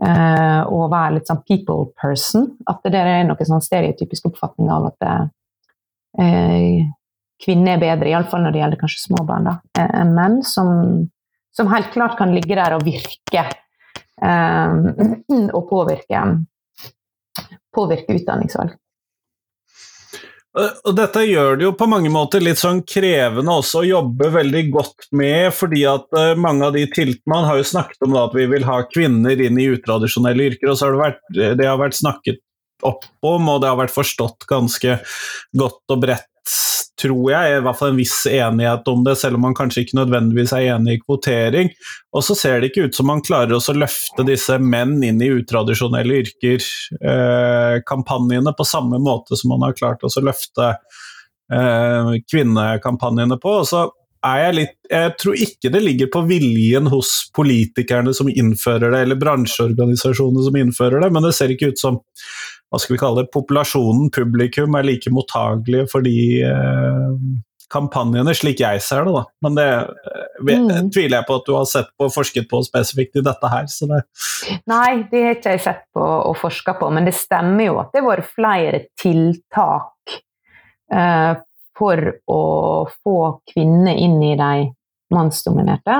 Eh, 0.00 0.60
og 0.72 0.86
være 0.88 1.18
litt 1.18 1.28
sånn 1.28 1.42
people 1.44 1.90
person. 2.00 2.46
At 2.70 2.80
det 2.88 2.96
er 2.96 3.26
noen 3.28 3.48
sånn 3.48 3.64
stereotypisk 3.64 4.30
oppfatning 4.30 4.70
av 4.72 4.88
at 4.88 5.08
eh, 5.10 6.86
kvinner 7.44 7.76
er 7.76 7.82
bedre, 7.82 8.08
iallfall 8.08 8.46
når 8.46 8.54
det 8.54 8.62
gjelder 8.62 8.80
kanskje 8.80 9.02
små 9.02 9.24
barn, 9.28 9.48
da, 9.48 9.58
enn 10.00 10.14
menn, 10.16 10.38
som, 10.44 10.70
som, 11.56 11.68
helt 11.72 11.92
klart 11.92 12.16
kan 12.18 12.32
ligge 12.36 12.56
der 12.56 12.76
og 12.76 12.84
virke 12.84 13.46
og 14.20 15.62
påvirke, 15.70 16.18
påvirke 17.74 18.16
utdanningsvalg. 18.18 18.76
Og 20.58 20.94
dette 20.98 21.20
gjør 21.28 21.60
det 21.60 21.62
jo 21.62 21.74
på 21.78 21.86
mange 21.86 22.10
måter 22.10 22.42
litt 22.42 22.58
sånn 22.58 22.80
krevende 22.82 23.54
også 23.54 23.84
å 23.84 23.86
jobbe 23.86 24.32
veldig 24.34 24.62
godt 24.74 25.06
med, 25.14 25.52
fordi 25.54 25.84
at 25.86 26.08
uh, 26.16 26.32
mange 26.34 26.66
av 26.66 26.74
de 26.74 26.82
tiltakene 26.90 27.30
Man 27.30 27.46
har 27.46 27.60
jo 27.60 27.68
snakket 27.70 28.02
om 28.06 28.16
da, 28.16 28.24
at 28.26 28.34
vi 28.34 28.48
vil 28.50 28.66
ha 28.66 28.80
kvinner 28.90 29.42
inn 29.46 29.60
i 29.62 29.68
utradisjonelle 29.70 30.48
yrker, 30.50 30.72
og 30.72 30.78
så 30.78 30.88
har 30.88 30.96
det, 30.96 31.02
vært, 31.04 31.22
det 31.60 31.68
har 31.68 31.78
vært 31.78 31.98
snakket 32.00 32.42
opp 32.82 33.06
om, 33.22 33.46
og 33.52 33.62
det 33.62 33.70
har 33.70 33.78
vært 33.78 33.94
forstått 33.94 34.48
ganske 34.50 34.98
godt 35.62 35.94
og 35.94 36.02
bredt 36.02 36.26
tror 37.00 37.30
jeg, 37.32 37.56
i 37.56 37.62
hvert 37.64 37.78
fall 37.78 37.92
en 37.92 38.00
viss 38.00 38.26
enighet 38.28 38.88
om 38.90 39.04
det, 39.06 39.14
selv 39.20 39.34
om 39.38 39.42
man 39.46 39.56
kanskje 39.56 39.82
ikke 39.84 40.00
nødvendigvis 40.00 40.52
er 40.56 40.64
enig 40.74 40.90
i 40.96 41.02
kvotering. 41.02 41.68
Og 42.16 42.20
så 42.26 42.32
ser 42.38 42.54
det 42.60 42.66
ikke 42.70 42.86
ut 42.88 42.96
som 42.96 43.06
man 43.10 43.24
klarer 43.24 43.54
å 43.56 43.76
løfte 43.76 44.22
disse 44.28 44.54
menn 44.60 44.94
inn 45.06 45.20
i 45.22 45.32
utradisjonelle 45.32 46.14
yrker-kampanjene 46.24 48.50
eh, 48.50 48.58
på 48.58 48.64
samme 48.68 48.98
måte 49.02 49.32
som 49.38 49.48
man 49.54 49.64
har 49.66 49.78
klart 49.78 50.04
å 50.04 50.24
løfte 50.24 50.64
eh, 50.74 52.10
kvinnekampanjene 52.30 53.36
på. 53.40 53.50
Og 53.62 53.66
så 53.70 53.80
er 54.26 54.38
jeg 54.42 54.52
litt 54.58 54.76
Jeg 54.90 55.10
tror 55.22 55.34
ikke 55.46 55.72
det 55.72 55.82
ligger 55.84 56.08
på 56.12 56.20
viljen 56.28 56.86
hos 56.92 57.10
politikerne 57.36 58.12
som 58.16 58.28
innfører 58.28 58.88
det, 58.90 59.00
eller 59.06 59.18
bransjeorganisasjonene 59.20 60.42
som 60.48 60.56
innfører 60.58 60.98
det, 61.04 61.10
men 61.14 61.22
det 61.24 61.34
ser 61.36 61.50
ikke 61.54 61.70
ut 61.72 61.80
som 61.80 61.94
hva 62.70 62.78
skal 62.78 62.94
vi 62.94 63.00
kalle 63.02 63.24
det, 63.24 63.32
populasjonen, 63.34 64.10
publikum, 64.14 64.76
er 64.78 64.86
like 64.86 65.10
mottagelige 65.12 65.88
for 65.90 66.06
de 66.06 66.16
eh, 66.46 67.14
kampanjene, 67.70 68.34
slik 68.34 68.62
jeg 68.62 68.82
ser 68.84 69.06
det. 69.06 69.14
da. 69.16 69.24
Men 69.44 69.58
det 69.58 69.66
eh, 69.70 70.62
mm. 70.62 70.90
tviler 70.94 71.18
jeg 71.18 71.28
på 71.28 71.38
at 71.40 71.46
du 71.48 71.52
har 71.56 71.68
sett 71.70 71.90
på 71.98 72.08
og 72.08 72.14
forsket 72.14 72.48
på 72.50 72.62
spesifikt 72.66 73.20
i 73.20 73.26
dette 73.26 73.52
her. 73.52 73.66
Det... 73.66 74.00
Nei, 74.70 74.90
det 75.10 75.24
har 75.26 75.38
ikke 75.38 75.54
jeg 75.56 75.64
sett 75.66 75.84
på 75.96 76.06
og 76.30 76.38
forska 76.40 76.76
på, 76.80 76.90
men 76.94 77.08
det 77.08 77.16
stemmer 77.18 77.70
jo 77.70 77.78
at 77.82 77.94
det 77.94 78.02
har 78.02 78.10
vært 78.12 78.34
flere 78.34 78.82
tiltak 79.00 80.18
eh, 80.94 81.32
for 81.80 82.12
å 82.30 82.42
få 83.00 83.18
kvinner 83.50 83.96
inn 83.96 84.18
i 84.22 84.34
de 84.38 84.70
mannsdominerte. 85.14 85.96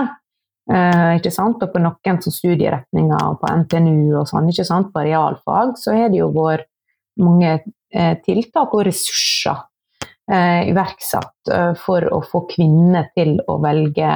Eh, 0.70 1.16
ikke 1.18 1.32
sant? 1.34 1.62
Og 1.64 1.72
på 1.72 1.80
noen 1.82 2.20
studieretninger 2.22 3.24
og 3.26 3.40
på 3.40 3.54
NTNU 3.64 4.20
og 4.20 4.28
sånn, 4.30 4.50
ikke 4.52 4.66
sant? 4.68 4.92
på 4.94 5.02
realfag, 5.02 5.74
så 5.80 5.96
er 5.96 6.12
det 6.12 6.20
jo 6.20 6.30
vært 6.34 6.68
mange 7.20 7.56
eh, 7.58 8.14
tiltak 8.22 8.76
og 8.76 8.84
ressurser 8.86 9.64
eh, 10.30 10.70
iverksatt 10.70 11.50
for 11.80 12.06
å 12.14 12.20
få 12.22 12.44
kvinner 12.52 13.10
til 13.18 13.40
å 13.50 13.58
velge 13.62 14.12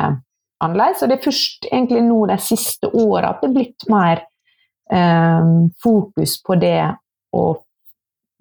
annerledes. 0.63 1.03
Og 1.03 1.11
det 1.11 1.19
er 1.19 1.27
først 1.27 1.67
egentlig 1.73 2.05
nå 2.07 2.21
de 2.31 2.39
siste 2.39 2.93
åra 2.93 3.35
at 3.35 3.43
det 3.43 3.51
er 3.51 3.59
blitt 3.59 3.91
mer 3.91 4.25
fokus 5.81 6.35
på 6.45 6.59
det 6.61 6.83
å 7.35 7.45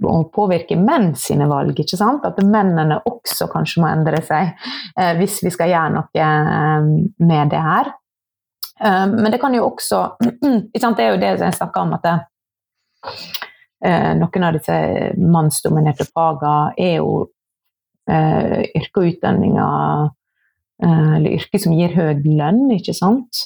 å 0.03 0.25
påvirke 0.27 0.75
menn 0.75 1.13
sine 1.15 1.45
valg. 1.47 1.77
ikke 1.79 1.95
sant? 1.95 2.25
At 2.27 2.41
mennene 2.43 2.97
også 3.07 3.47
kanskje 3.47 3.79
må 3.79 3.87
endre 3.87 4.19
seg 4.25 4.51
hvis 5.15 5.37
vi 5.45 5.51
skal 5.53 5.71
gjøre 5.71 5.93
noe 5.95 6.25
med 7.23 7.53
det 7.53 7.61
her. 7.63 7.93
Eh, 8.81 9.07
men 9.07 9.31
det 9.31 9.39
kan 9.41 9.55
jo 9.55 9.67
også 9.67 10.01
Det 10.73 10.81
er 10.81 11.13
jo 11.13 11.21
det 11.21 11.31
jeg 11.41 11.59
snakker 11.59 11.85
om, 11.85 11.93
at 11.97 12.09
eh, 12.09 14.13
noen 14.17 14.47
av 14.47 14.57
disse 14.57 14.75
mannsdominerte 15.19 16.07
fagene 16.09 16.73
er 16.79 16.97
jo 16.97 17.09
eh, 18.09 18.63
yrke 18.79 19.03
og 19.03 19.09
utdanninger 19.11 20.11
Eller 20.83 21.37
yrke 21.37 21.59
som 21.61 21.75
gir 21.77 21.93
høy 21.95 22.23
lønn, 22.25 22.65
ikke 22.75 22.95
sant? 22.97 23.43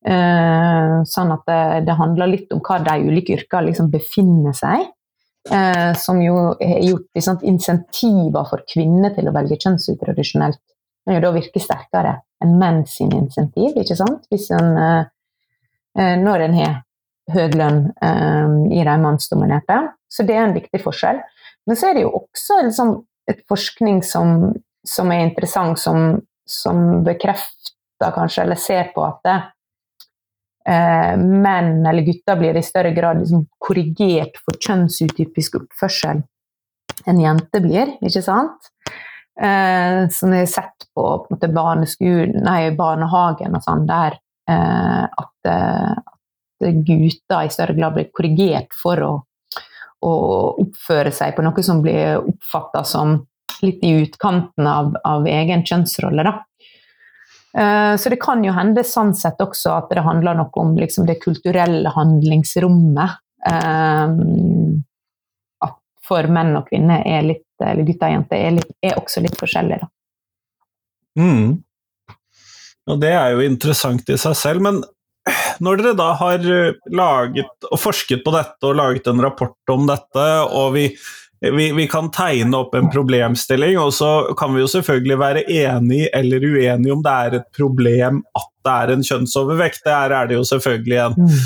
Sånn 0.00 1.32
at 1.34 1.42
det, 1.46 1.84
det 1.86 1.94
handler 1.94 2.32
litt 2.32 2.54
om 2.56 2.62
hva 2.64 2.78
de 2.82 2.94
ulike 3.04 3.36
yrkene 3.36 3.68
liksom 3.68 3.90
befinner 3.92 4.56
seg. 4.56 4.88
som 6.00 6.18
jo 6.24 6.56
har 6.56 6.80
gjort 6.82 7.06
liksom, 7.14 7.38
insentiver 7.46 8.48
for 8.48 8.64
kvinner 8.72 9.12
til 9.14 9.28
å 9.28 9.34
velge 9.36 9.60
kjønnsutradisjonelt 9.60 10.58
men 11.06 11.16
jo 11.16 11.22
da 11.24 11.32
virker 11.34 11.62
sterkere 11.62 12.16
menn 12.46 12.84
sin 12.88 13.12
insentiv, 13.16 13.76
ikke 13.76 13.96
sant? 13.98 14.24
Hvis 14.32 14.48
en, 14.56 14.70
eh, 14.80 15.10
eh, 15.98 16.16
når 16.20 16.46
en 16.46 16.56
har 16.60 16.78
høy 17.30 17.52
lønn 17.54 17.84
eh, 18.02 18.56
i 18.74 18.82
de 18.86 18.96
mannsdominerte. 19.02 19.78
Så 20.10 20.26
det 20.26 20.36
er 20.36 20.46
en 20.46 20.56
viktig 20.56 20.82
forskjell. 20.82 21.20
Men 21.68 21.78
så 21.78 21.90
er 21.90 21.98
det 21.98 22.04
jo 22.06 22.14
også 22.22 22.60
liksom, 22.66 22.96
et 23.30 23.44
forskning 23.48 24.02
som, 24.06 24.50
som, 24.86 25.12
er 25.12 25.28
interessant, 25.28 25.78
som, 25.78 26.18
som 26.48 27.04
bekrefter 27.06 28.14
kanskje, 28.16 28.44
eller 28.46 28.58
ser 28.58 28.90
på 28.94 29.04
at 29.04 29.20
det, 29.28 29.38
eh, 30.72 31.14
menn 31.20 31.86
eller 31.86 32.06
gutter 32.06 32.40
blir 32.40 32.58
i 32.58 32.64
større 32.66 32.94
grad 32.96 33.22
liksom, 33.22 33.46
korrigert 33.62 34.40
for 34.42 34.58
kjønnsutypisk 34.58 35.60
oppførsel 35.60 36.24
enn 37.08 37.20
jenter 37.22 37.62
blir, 37.64 37.94
ikke 38.04 38.22
sant? 38.24 38.72
Eh, 39.38 40.08
som 40.10 40.34
jeg 40.34 40.46
har 40.46 40.52
sett 40.52 40.88
på, 40.94 41.06
på 41.28 41.38
nei, 41.50 42.60
barnehagen 42.76 43.56
og 43.56 43.64
sånn, 43.64 43.86
der 43.88 44.18
eh, 44.50 45.04
at, 45.04 45.34
eh, 45.46 45.92
at, 45.96 46.84
gutter 46.84 47.46
i 47.46 47.52
større 47.52 47.76
grad 47.78 47.94
blir 47.96 48.10
korrigert 48.12 48.74
for 48.76 49.00
å, 49.00 49.12
å 50.04 50.12
oppføre 50.60 51.12
seg 51.12 51.36
på 51.36 51.44
noe 51.46 51.62
som 51.64 51.80
blir 51.84 52.20
oppfatta 52.20 52.84
som 52.84 53.18
litt 53.64 53.82
i 53.84 53.94
utkanten 54.02 54.66
av, 54.66 54.94
av 55.04 55.26
egen 55.28 55.64
kjønnsrolle. 55.66 56.24
da. 56.24 56.36
Eh, 57.58 57.96
så 57.96 58.12
det 58.12 58.20
kan 58.22 58.44
jo 58.44 58.54
hende 58.54 58.84
sånn 58.86 59.12
sett 59.16 59.40
også 59.42 59.74
at 59.78 59.90
det 59.94 60.04
handler 60.06 60.38
noe 60.38 60.62
om 60.62 60.76
liksom, 60.78 61.08
det 61.08 61.20
kulturelle 61.24 61.90
handlingsrommet. 61.96 63.18
Um, 63.40 64.82
for 66.10 66.26
menn 66.32 66.52
og 66.58 66.68
kvinner 66.68 67.06
er 67.06 67.24
litt 67.26 67.46
eller 67.60 67.86
gutter 67.86 68.08
og 68.08 68.14
jenter, 68.16 68.40
er, 68.40 68.54
litt, 68.56 68.70
er 68.82 68.96
også 68.98 69.22
litt 69.24 69.36
forskjellige. 69.38 69.88
Mm. 71.20 71.60
Og 72.90 73.02
det 73.02 73.12
er 73.14 73.34
jo 73.34 73.44
interessant 73.44 74.08
i 74.10 74.16
seg 74.18 74.36
selv, 74.38 74.64
men 74.64 74.80
når 75.60 75.80
dere 75.82 75.96
da 75.98 76.10
har 76.18 76.46
eh, 76.48 76.78
laget 76.96 77.68
og 77.68 77.80
forsket 77.80 78.24
på 78.24 78.32
dette 78.34 78.66
og 78.66 78.78
laget 78.78 79.10
en 79.10 79.20
rapport 79.22 79.74
om 79.74 79.84
dette, 79.90 80.26
og 80.56 80.72
vi, 80.76 80.86
vi, 81.40 81.72
vi 81.72 81.86
kan 81.88 82.10
tegne 82.12 82.56
opp 82.56 82.74
en 82.76 82.90
problemstilling, 82.92 83.78
og 83.80 83.94
så 83.96 84.10
kan 84.38 84.52
vi 84.54 84.60
jo 84.60 84.68
selvfølgelig 84.68 85.16
være 85.20 85.44
enig 85.48 86.02
eller 86.16 86.44
uenig 86.44 86.92
om 86.92 87.00
det 87.04 87.14
er 87.24 87.36
et 87.38 87.46
problem 87.56 88.20
at 88.36 88.50
det 88.66 88.74
er 88.74 88.92
en 88.92 89.06
kjønnsovervekt. 89.08 89.80
Det 89.86 89.94
er, 89.94 90.14
er 90.18 90.28
det 90.28 90.36
jo 90.36 90.44
selvfølgelig 90.44 90.98
en 91.06 91.16
mm. 91.16 91.38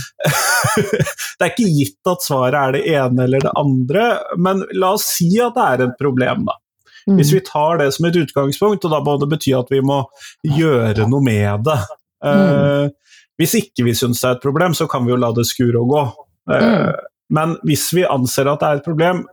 Det 1.39 1.47
er 1.47 1.53
ikke 1.53 1.71
gitt 1.77 2.11
at 2.11 2.27
svaret 2.27 2.59
er 2.59 2.75
det 2.75 2.83
ene 2.91 3.29
eller 3.29 3.47
det 3.47 3.55
andre, 3.61 4.05
men 4.35 4.67
la 4.75 4.95
oss 4.99 5.07
si 5.21 5.31
at 5.39 5.55
det 5.55 5.69
er 5.71 5.87
et 5.87 5.97
problem, 6.01 6.47
da. 6.49 6.59
Mm. 7.07 7.19
Hvis 7.21 7.35
vi 7.37 7.45
tar 7.45 7.79
det 7.79 7.91
som 7.95 8.09
et 8.09 8.19
utgangspunkt, 8.19 8.85
og 8.87 8.95
da 8.95 9.03
må 9.05 9.17
det 9.21 9.31
bety 9.31 9.55
at 9.55 9.71
vi 9.71 9.83
må 9.85 10.03
gjøre 10.57 11.07
noe 11.11 11.23
med 11.23 11.67
det. 11.69 11.81
Mm. 12.25 12.35
Uh, 12.35 13.25
hvis 13.39 13.59
ikke 13.61 13.85
vi 13.87 13.95
syns 13.99 14.23
det 14.23 14.31
er 14.31 14.39
et 14.39 14.47
problem, 14.47 14.75
så 14.75 14.89
kan 14.91 15.05
vi 15.05 15.13
jo 15.13 15.21
la 15.21 15.31
det 15.37 15.47
skure 15.47 15.83
og 15.83 15.93
gå. 15.93 16.05
Uh, 16.51 16.95
Men 17.35 17.57
hvis 17.67 17.89
vi 17.97 18.07
anser 18.07 18.51
at 18.51 18.63
det 18.63 18.69
er 18.69 18.81
et 18.81 18.87
problem, 18.87 19.25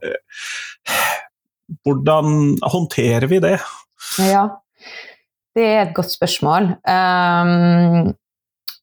hvordan 1.85 2.57
håndterer 2.73 3.27
vi 3.31 3.39
det? 3.43 3.57
Ja, 4.19 4.47
det 5.55 5.67
er 5.67 5.83
et 5.85 5.93
godt 5.95 6.11
spørsmål. 6.13 6.73
Um, 6.87 8.11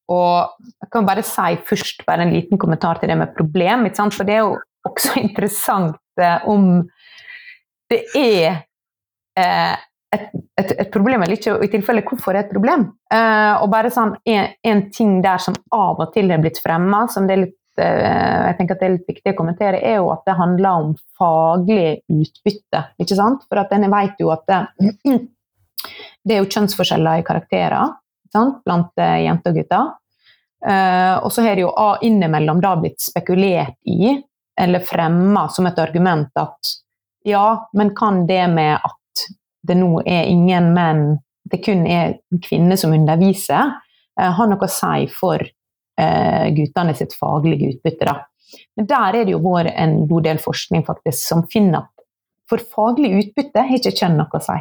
og 0.09 0.55
jeg 0.65 0.89
kan 0.93 1.09
bare 1.09 1.25
si 1.27 1.59
først 1.69 2.07
bare 2.09 2.25
en 2.25 2.33
liten 2.33 2.61
kommentar 2.61 3.01
til 3.01 3.11
det 3.11 3.19
med 3.19 3.35
problem. 3.37 3.89
For 3.93 4.25
det 4.25 4.39
er 4.39 4.47
jo 4.47 4.57
også 4.89 5.19
interessant 5.27 5.99
eh, 6.21 6.49
om 6.49 6.81
det 7.91 8.03
er 8.17 8.63
eh, 9.37 9.77
et, 10.15 10.29
et, 10.61 10.73
et, 10.73 10.91
problem 10.93 11.23
eller 11.23 11.37
ikke, 11.37 11.59
i 11.65 11.71
tilfelle 11.73 12.05
hvorfor 12.09 12.33
det 12.33 12.41
er 12.41 12.47
et 12.47 12.55
problem. 12.55 12.87
Eh, 13.13 13.55
og 13.61 13.69
bare 13.73 13.93
sånn 13.93 14.15
en, 14.25 14.55
en, 14.65 14.85
ting 14.95 15.19
der 15.25 15.41
som 15.43 15.57
av 15.75 16.01
og 16.01 16.13
til 16.17 16.33
er 16.33 16.41
blitt 16.41 16.61
fremma, 16.65 17.07
som 17.13 17.29
det 17.29 17.37
er 17.37 17.45
litt 17.45 17.57
eh, 17.57 17.68
jeg 17.85 18.57
tenker 18.59 18.77
at 18.77 18.83
det 18.83 18.89
er 18.89 18.95
litt 18.97 19.11
viktig 19.11 19.33
å 19.33 19.39
kommentere, 19.39 19.81
er 19.81 20.01
jo 20.01 20.11
at 20.15 20.25
det 20.27 20.37
handler 20.39 20.83
om 20.83 20.93
faglig 21.19 22.01
utbytte. 22.11 22.83
ikke 22.99 23.19
sant? 23.19 23.47
For 23.49 23.63
at 23.63 23.73
en 23.77 23.89
vet 23.93 24.21
jo 24.21 24.33
at 24.35 24.45
det, 24.51 24.61
det 26.27 26.37
er 26.37 26.43
jo 26.43 26.51
kjønnsforskjeller 26.51 27.23
i 27.23 27.27
karakterer 27.27 27.97
blant 28.65 29.01
eh, 29.01 29.25
jenter 29.25 29.55
og 29.55 29.61
gutter. 29.63 29.93
Eh, 30.67 31.15
og 31.23 31.33
så 31.33 31.45
har 31.47 31.57
det 31.57 31.65
jo 31.65 31.73
innimellom 32.03 32.61
da 32.61 32.75
blitt 32.81 33.01
spekulert 33.03 33.79
i, 33.87 34.17
eller 34.59 34.85
fremma 34.85 35.47
som 35.55 35.69
et 35.71 35.79
argument, 35.79 36.31
at 36.35 36.75
ja, 37.29 37.69
men 37.73 37.95
kan 37.97 38.27
det 38.27 38.45
med 38.51 38.75
at 38.77 39.29
det 39.69 39.77
nå 39.79 40.01
er 40.07 40.29
ingen 40.31 40.73
menn, 40.75 41.05
det 41.49 41.63
kun 41.65 41.87
er 41.87 42.19
kvinner 42.45 42.79
som 42.79 42.95
underviser, 42.97 43.75
eh, 44.21 44.33
ha 44.35 44.47
noe 44.47 44.67
å 44.67 44.73
si 44.73 45.07
for 45.13 45.43
eh, 45.43 45.55
guttene 46.55 46.95
sitt 46.95 47.17
faglige 47.19 47.73
utbytte? 47.75 48.07
da. 48.07 48.21
Men 48.79 48.87
der 48.89 49.17
er 49.19 49.27
det 49.27 49.35
jo 49.35 49.43
vært 49.45 49.75
en 49.75 50.07
god 50.09 50.25
del 50.29 50.39
forskning 50.43 50.85
faktisk 50.87 51.21
som 51.21 51.45
finner 51.51 51.83
at 51.83 51.91
for 52.49 52.63
faglig 52.73 53.11
utbytte 53.19 53.65
har 53.67 53.77
ikke 53.77 53.97
kjønn 53.99 54.17
noe 54.21 54.39
å 54.39 54.41
si. 54.41 54.59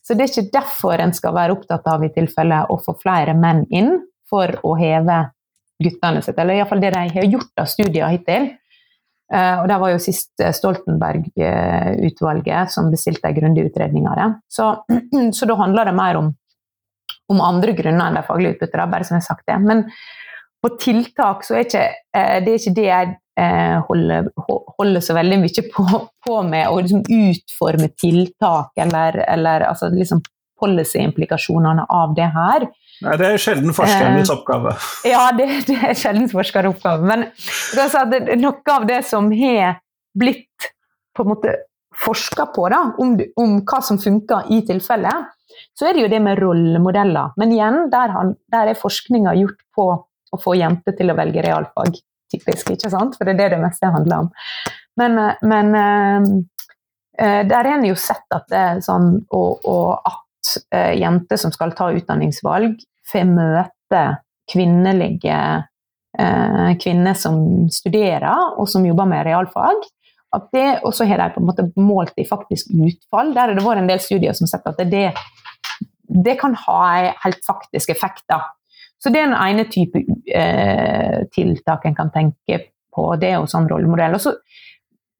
Så 0.00 0.16
det 0.16 0.24
er 0.24 0.30
ikke 0.32 0.54
derfor 0.54 0.96
en 1.02 1.12
skal 1.16 1.34
være 1.36 1.54
opptatt 1.56 1.84
av 1.90 2.04
i 2.04 2.14
tilfelle 2.14 2.58
å 2.72 2.74
få 2.80 2.92
flere 3.00 3.34
menn 3.36 3.66
inn 3.68 3.90
for 4.30 4.48
å 4.66 4.70
heve 4.78 5.18
guttene 5.80 6.22
sitt, 6.24 6.38
eller 6.38 6.54
iallfall 6.58 6.82
det 6.82 6.94
de 6.94 7.02
har 7.14 7.32
gjort 7.34 7.54
av 7.60 7.66
studier 7.70 8.08
hittil. 8.12 8.44
Uh, 9.30 9.56
og 9.62 9.66
det 9.70 9.78
var 9.78 9.88
jo 9.92 9.98
sist 10.02 10.34
eh, 10.42 10.56
Stoltenberg-utvalget 10.56 12.72
som 12.74 12.90
bestilte 12.90 13.28
en 13.28 13.36
grundig 13.36 13.62
utredning 13.68 14.04
av 14.10 14.14
det. 14.18 14.28
Så, 14.50 14.64
så, 15.36 15.42
da 15.46 15.54
handler 15.60 15.84
det 15.86 15.94
mer 15.94 16.14
om, 16.18 16.26
om 17.30 17.40
andre 17.46 17.72
grunner 17.78 18.06
enn 18.08 18.18
de 18.18 18.26
faglige 18.26 18.52
utbytterne, 18.56 18.90
bare 18.90 19.04
som 19.06 19.14
jeg 19.16 19.22
har 19.22 19.30
sagt 19.30 19.46
det. 19.46 19.58
Men 19.62 19.78
på 20.60 20.72
tiltak 20.80 21.44
så 21.46 21.56
er 21.58 21.66
ikke, 21.66 21.86
uh, 22.16 22.36
det 22.44 22.52
er 22.52 22.58
ikke 22.58 22.76
det 22.76 22.88
jeg 22.88 23.12
uh, 23.40 23.78
holder, 23.88 24.28
holder, 24.78 25.04
så 25.04 25.16
veldig 25.16 25.40
mye 25.44 25.64
på, 25.74 25.86
på 26.26 26.42
med, 26.48 26.68
å 26.68 26.82
liksom 26.82 27.06
utforme 27.06 27.90
tiltak 28.00 28.84
eller, 28.84 29.22
eller 29.28 29.66
altså 29.70 29.90
liksom 29.94 30.22
policy-implikasjonene 30.60 31.86
av 31.88 32.12
det 32.16 32.28
her. 32.34 32.68
Nei, 33.00 33.16
Det 33.16 33.30
er 33.30 33.40
sjelden 33.40 33.72
forskerens 33.76 34.28
eh, 34.28 34.34
oppgave. 34.34 34.74
Ja, 35.08 35.22
det, 35.36 35.48
det 35.70 35.78
er 35.88 35.96
sjelden 35.96 36.28
forskerens 36.28 36.76
oppgave. 36.76 37.06
Men 37.08 37.24
det, 38.12 38.20
noe 38.42 38.74
av 38.74 38.86
det 38.88 39.00
som 39.08 39.30
har 39.32 39.80
blitt 40.20 40.70
på 41.16 41.24
en 41.24 41.32
måte 41.32 41.56
forska 42.00 42.50
på, 42.54 42.68
da, 42.72 42.82
om, 43.02 43.16
om, 43.40 43.56
hva 43.66 43.80
som 43.84 43.98
funker 44.00 44.52
i 44.54 44.60
tilfellet, 44.68 45.32
så 45.76 45.88
er 45.88 45.96
det 45.96 46.04
jo 46.04 46.12
det 46.12 46.20
med 46.22 46.38
rollemodeller. 46.40 47.34
Men 47.40 47.52
igjen, 47.56 47.82
der, 47.92 48.12
han, 48.14 48.34
der 48.52 48.70
er 48.70 48.78
forskninga 48.78 49.34
gjort 49.40 49.58
på 49.76 49.88
å 50.30 50.40
få 50.40 50.56
jenter 50.58 50.96
til 50.98 51.12
å 51.12 51.16
velge 51.18 51.44
realfag, 51.46 51.98
typisk. 52.32 52.72
ikke 52.74 52.92
sant? 52.92 53.18
For 53.18 53.26
det 53.26 53.34
er 53.34 53.42
det 53.42 53.50
det 53.56 53.62
meste 53.64 53.90
handler 53.90 54.26
om. 54.26 54.32
Men, 55.00 55.18
eh, 55.18 55.44
men 55.50 55.74
uh, 55.76 57.42
der 57.44 57.58
har 57.58 57.74
en 57.74 57.88
jo 57.88 57.98
sett 57.98 58.36
at 58.36 58.46
det 58.50 58.60
er 58.60 58.82
sånn, 58.84 59.12
og, 59.36 59.66
og 59.68 60.08
at 60.08 60.96
jenter 60.96 61.36
som 61.36 61.52
skal 61.52 61.74
ta 61.76 61.90
utdanningsvalg, 61.92 62.78
får 63.10 63.26
møte 63.28 64.04
kvinnelige 64.50 65.38
eh, 66.18 66.70
kvinner 66.82 67.16
som 67.18 67.40
studerer 67.72 68.56
og 68.58 68.68
som 68.70 68.86
jobber 68.86 69.08
med 69.10 69.26
realfag. 69.28 69.88
og 70.32 70.94
så 70.94 71.04
har 71.04 71.18
de 71.18 71.34
på 71.34 71.40
en 71.40 71.46
måte 71.46 71.70
målt 71.76 72.14
i 72.16 72.26
faktisk 72.26 72.70
utfall. 72.70 73.34
Der 73.34 73.48
har 73.48 73.54
det 73.54 73.64
vært 73.64 73.82
en 73.82 73.90
del 73.90 74.00
studier 74.00 74.32
som 74.32 74.46
har 74.46 74.58
sett 74.58 74.66
at 74.70 74.90
det, 74.90 75.12
det 76.24 76.38
kan 76.38 76.54
ha 76.54 76.80
en 76.98 77.14
helt 77.24 77.44
faktisk 77.46 77.90
effekt. 77.90 78.24
Da. 78.28 78.42
Så 79.00 79.12
det 79.12 79.22
er 79.22 79.30
den 79.30 79.38
ene 79.38 79.64
type 79.72 80.02
eh, 80.28 81.22
tiltak 81.32 81.86
en 81.88 81.96
kan 81.96 82.10
tenke 82.12 82.58
på. 82.92 83.06
Det 83.20 83.30
er 83.30 83.38
jo 83.38 83.48
sånn 83.48 83.68
rollemodell. 83.70 84.18
Og 84.18 84.22
så 84.22 84.34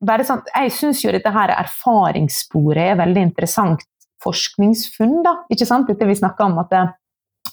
bare 0.05 0.25
sånn, 0.25 0.43
jeg 0.49 0.73
syns 0.77 1.03
jo 1.05 1.13
dette 1.15 1.33
her 1.33 1.53
erfaringssporet 1.55 2.93
er 2.93 3.01
veldig 3.01 3.25
interessant 3.31 3.85
forskningsfunn. 4.25 5.21
da, 5.25 5.35
ikke 5.53 5.69
sant? 5.69 5.89
Dette 5.89 6.09
vi 6.09 6.19
snakker 6.19 6.49
om 6.49 6.61
at 6.61 6.73
det, 6.73 6.85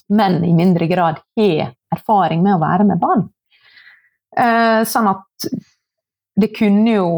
menn 0.08 0.40
i 0.44 0.54
mindre 0.56 0.88
grad 0.88 1.20
har 1.36 1.74
erfaring 1.92 2.42
med 2.44 2.56
å 2.56 2.62
være 2.62 2.86
med 2.88 3.00
barn. 3.00 3.26
Eh, 4.36 4.84
sånn 4.88 5.08
at 5.10 5.48
det 6.38 6.50
kunne 6.56 6.92
jo 6.92 7.10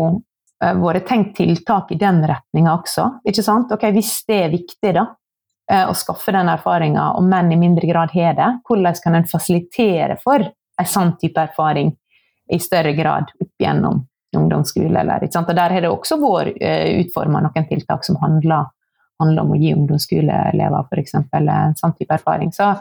eh, 0.63 0.75
vært 0.79 1.07
tenkt 1.11 1.37
tiltak 1.39 1.91
i 1.95 1.99
den 2.01 2.23
retninga 2.27 2.77
også. 2.79 3.07
ikke 3.27 3.45
sant? 3.47 3.73
Ok, 3.75 3.87
Hvis 3.95 4.15
det 4.27 4.39
er 4.45 4.55
viktig 4.55 4.95
da, 4.97 5.07
eh, 5.71 5.87
å 5.89 5.95
skaffe 5.97 6.35
den 6.35 6.51
erfaringa, 6.53 7.13
og 7.19 7.27
menn 7.31 7.53
i 7.55 7.59
mindre 7.61 7.89
grad 7.89 8.13
har 8.17 8.37
det, 8.39 8.51
hvordan 8.69 9.01
kan 9.05 9.19
en 9.21 9.31
fasilitere 9.31 10.19
for 10.23 10.45
en 10.45 10.89
sånn 10.89 11.17
type 11.21 11.41
erfaring 11.41 11.95
i 12.51 12.59
større 12.61 12.93
grad 12.99 13.31
opp 13.41 13.63
gjennom 13.63 14.03
ungdomsskole? 14.37 14.93
Eller? 15.01 15.25
Og 15.31 15.55
Der 15.55 15.77
har 15.77 15.87
det 15.87 15.91
også 15.91 16.21
vært 16.21 16.61
utforma 16.61 17.43
noen 17.45 17.67
tiltak 17.71 18.05
som 18.07 18.19
handler 18.23 18.69
handler 19.21 19.45
om 19.45 19.55
å 19.55 19.61
gi 19.61 19.73
ungdomsskoleelever 19.77 20.89
f.eks. 20.89 21.17
en 21.17 21.77
sånn 21.79 21.97
type 21.99 22.17
erfaring. 22.17 22.53
Så, 22.57 22.73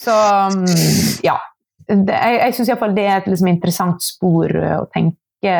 så 0.00 0.14
mm, 0.54 1.20
ja. 1.26 1.38
Det, 1.84 2.16
jeg 2.16 2.40
jeg 2.40 2.56
syns 2.56 2.70
iallfall 2.70 2.96
det 2.96 3.04
er 3.04 3.18
et 3.18 3.26
liksom, 3.28 3.50
interessant 3.50 4.04
spor 4.04 4.54
å 4.80 4.84
tenke 4.92 5.54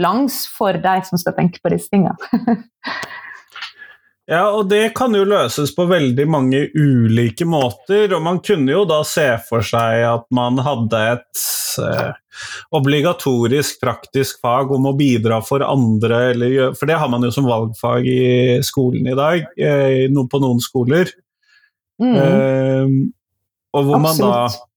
langs 0.00 0.42
for 0.50 0.74
de 0.80 0.94
som 1.06 1.20
skal 1.20 1.36
tenke 1.36 1.62
på 1.62 1.72
disse 1.72 1.92
tingene. 1.92 2.16
Ja, 4.30 4.44
og 4.54 4.68
det 4.70 4.92
kan 4.94 5.14
jo 5.16 5.24
løses 5.26 5.72
på 5.74 5.88
veldig 5.90 6.24
mange 6.30 6.60
ulike 6.78 7.46
måter. 7.50 8.12
Og 8.14 8.22
man 8.22 8.38
kunne 8.46 8.70
jo 8.70 8.84
da 8.86 9.00
se 9.06 9.26
for 9.48 9.66
seg 9.66 10.04
at 10.06 10.28
man 10.34 10.60
hadde 10.62 11.00
et 11.16 11.42
eh, 11.82 12.12
obligatorisk 12.78 13.80
praktisk 13.82 14.38
fag 14.44 14.70
om 14.76 14.86
å 14.86 14.94
bidra 14.98 15.40
for 15.42 15.66
andre, 15.66 16.22
eller, 16.30 16.76
for 16.78 16.86
det 16.86 17.00
har 17.02 17.10
man 17.10 17.26
jo 17.26 17.32
som 17.34 17.48
valgfag 17.50 18.06
i 18.06 18.22
skolen 18.66 19.10
i 19.10 19.18
dag, 19.18 19.50
eh, 19.58 20.06
på 20.06 20.42
noen 20.44 20.62
skoler. 20.62 21.10
Mm. 22.00 22.14
Eh, 22.14 22.96
og 23.74 23.86
hvor 23.86 23.98
Absolutt. 23.98 24.20
man 24.22 24.30
da 24.30 24.69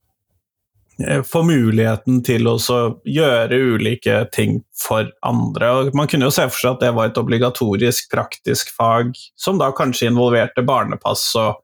Eh, 1.00 1.22
få 1.26 1.42
muligheten 1.44 2.20
til 2.26 2.48
å 2.48 2.58
gjøre 3.06 3.58
ulike 3.74 4.20
ting 4.34 4.60
for 4.78 5.10
andre. 5.26 5.72
Og 5.72 5.98
man 5.98 6.10
kunne 6.10 6.30
jo 6.30 6.36
se 6.36 6.46
for 6.52 6.60
seg 6.60 6.76
at 6.76 6.86
det 6.86 6.92
var 6.98 7.10
et 7.10 7.18
obligatorisk 7.18 8.12
praktisk 8.14 8.70
fag 8.76 9.16
som 9.40 9.58
da 9.62 9.72
kanskje 9.74 10.12
involverte 10.12 10.66
barnepass 10.66 11.26
og 11.42 11.64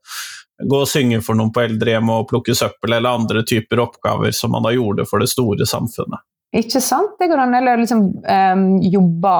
gå 0.59 0.79
og 0.81 0.89
synge 0.89 1.21
for 1.23 1.37
noen 1.39 1.53
på 1.55 1.61
eldrehjem 1.67 2.09
og 2.11 2.27
plukke 2.31 2.55
søppel 2.57 2.97
eller 2.97 3.21
andre 3.21 3.45
typer 3.47 3.83
oppgaver 3.85 4.33
som 4.35 4.51
man 4.55 4.65
da 4.65 4.73
gjorde 4.75 5.05
for 5.07 5.21
det 5.21 5.29
store 5.31 5.67
samfunnet. 5.69 6.25
Ikke 6.57 6.81
sant? 6.81 7.13
Det 7.19 7.29
går 7.29 7.43
an. 7.45 7.53
Eller 7.53 7.77
liksom 7.77 8.01
um, 8.25 8.65
jobbe 8.81 9.35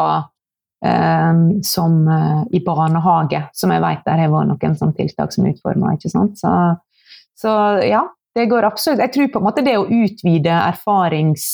um, 0.85 1.41
som 1.65 1.97
uh, 2.05 2.45
i 2.53 2.61
barnehage, 2.63 3.41
som 3.57 3.73
jeg 3.73 3.83
vet 3.83 4.05
der 4.05 4.21
har 4.21 4.31
vært 4.31 4.51
noen 4.53 4.77
sånne 4.77 4.95
tiltak 5.01 5.33
som 5.33 5.49
er 5.49 5.57
utforma. 5.57 5.95
Så, 6.05 6.53
så 7.41 7.55
ja, 7.83 8.05
det 8.39 8.47
går 8.51 8.67
absolutt. 8.67 9.03
Jeg 9.03 9.13
tror 9.15 9.27
på 9.33 9.41
en 9.41 9.47
måte 9.49 9.65
det 9.65 9.77
å 9.79 9.87
utvide 9.87 10.53
erfarings... 10.69 11.49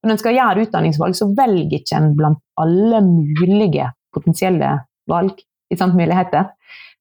Når 0.00 0.14
en 0.14 0.20
skal 0.22 0.32
gjøre 0.32 0.62
utdanningsvalg, 0.64 1.12
så 1.12 1.26
velger 1.36 1.76
ikke 1.76 1.98
en 1.98 2.14
blant 2.16 2.38
alle 2.62 3.02
mulige 3.04 3.90
potensielle 4.16 4.70
valg, 5.10 5.42
sant, 5.76 5.92
muligheter. 5.98 6.46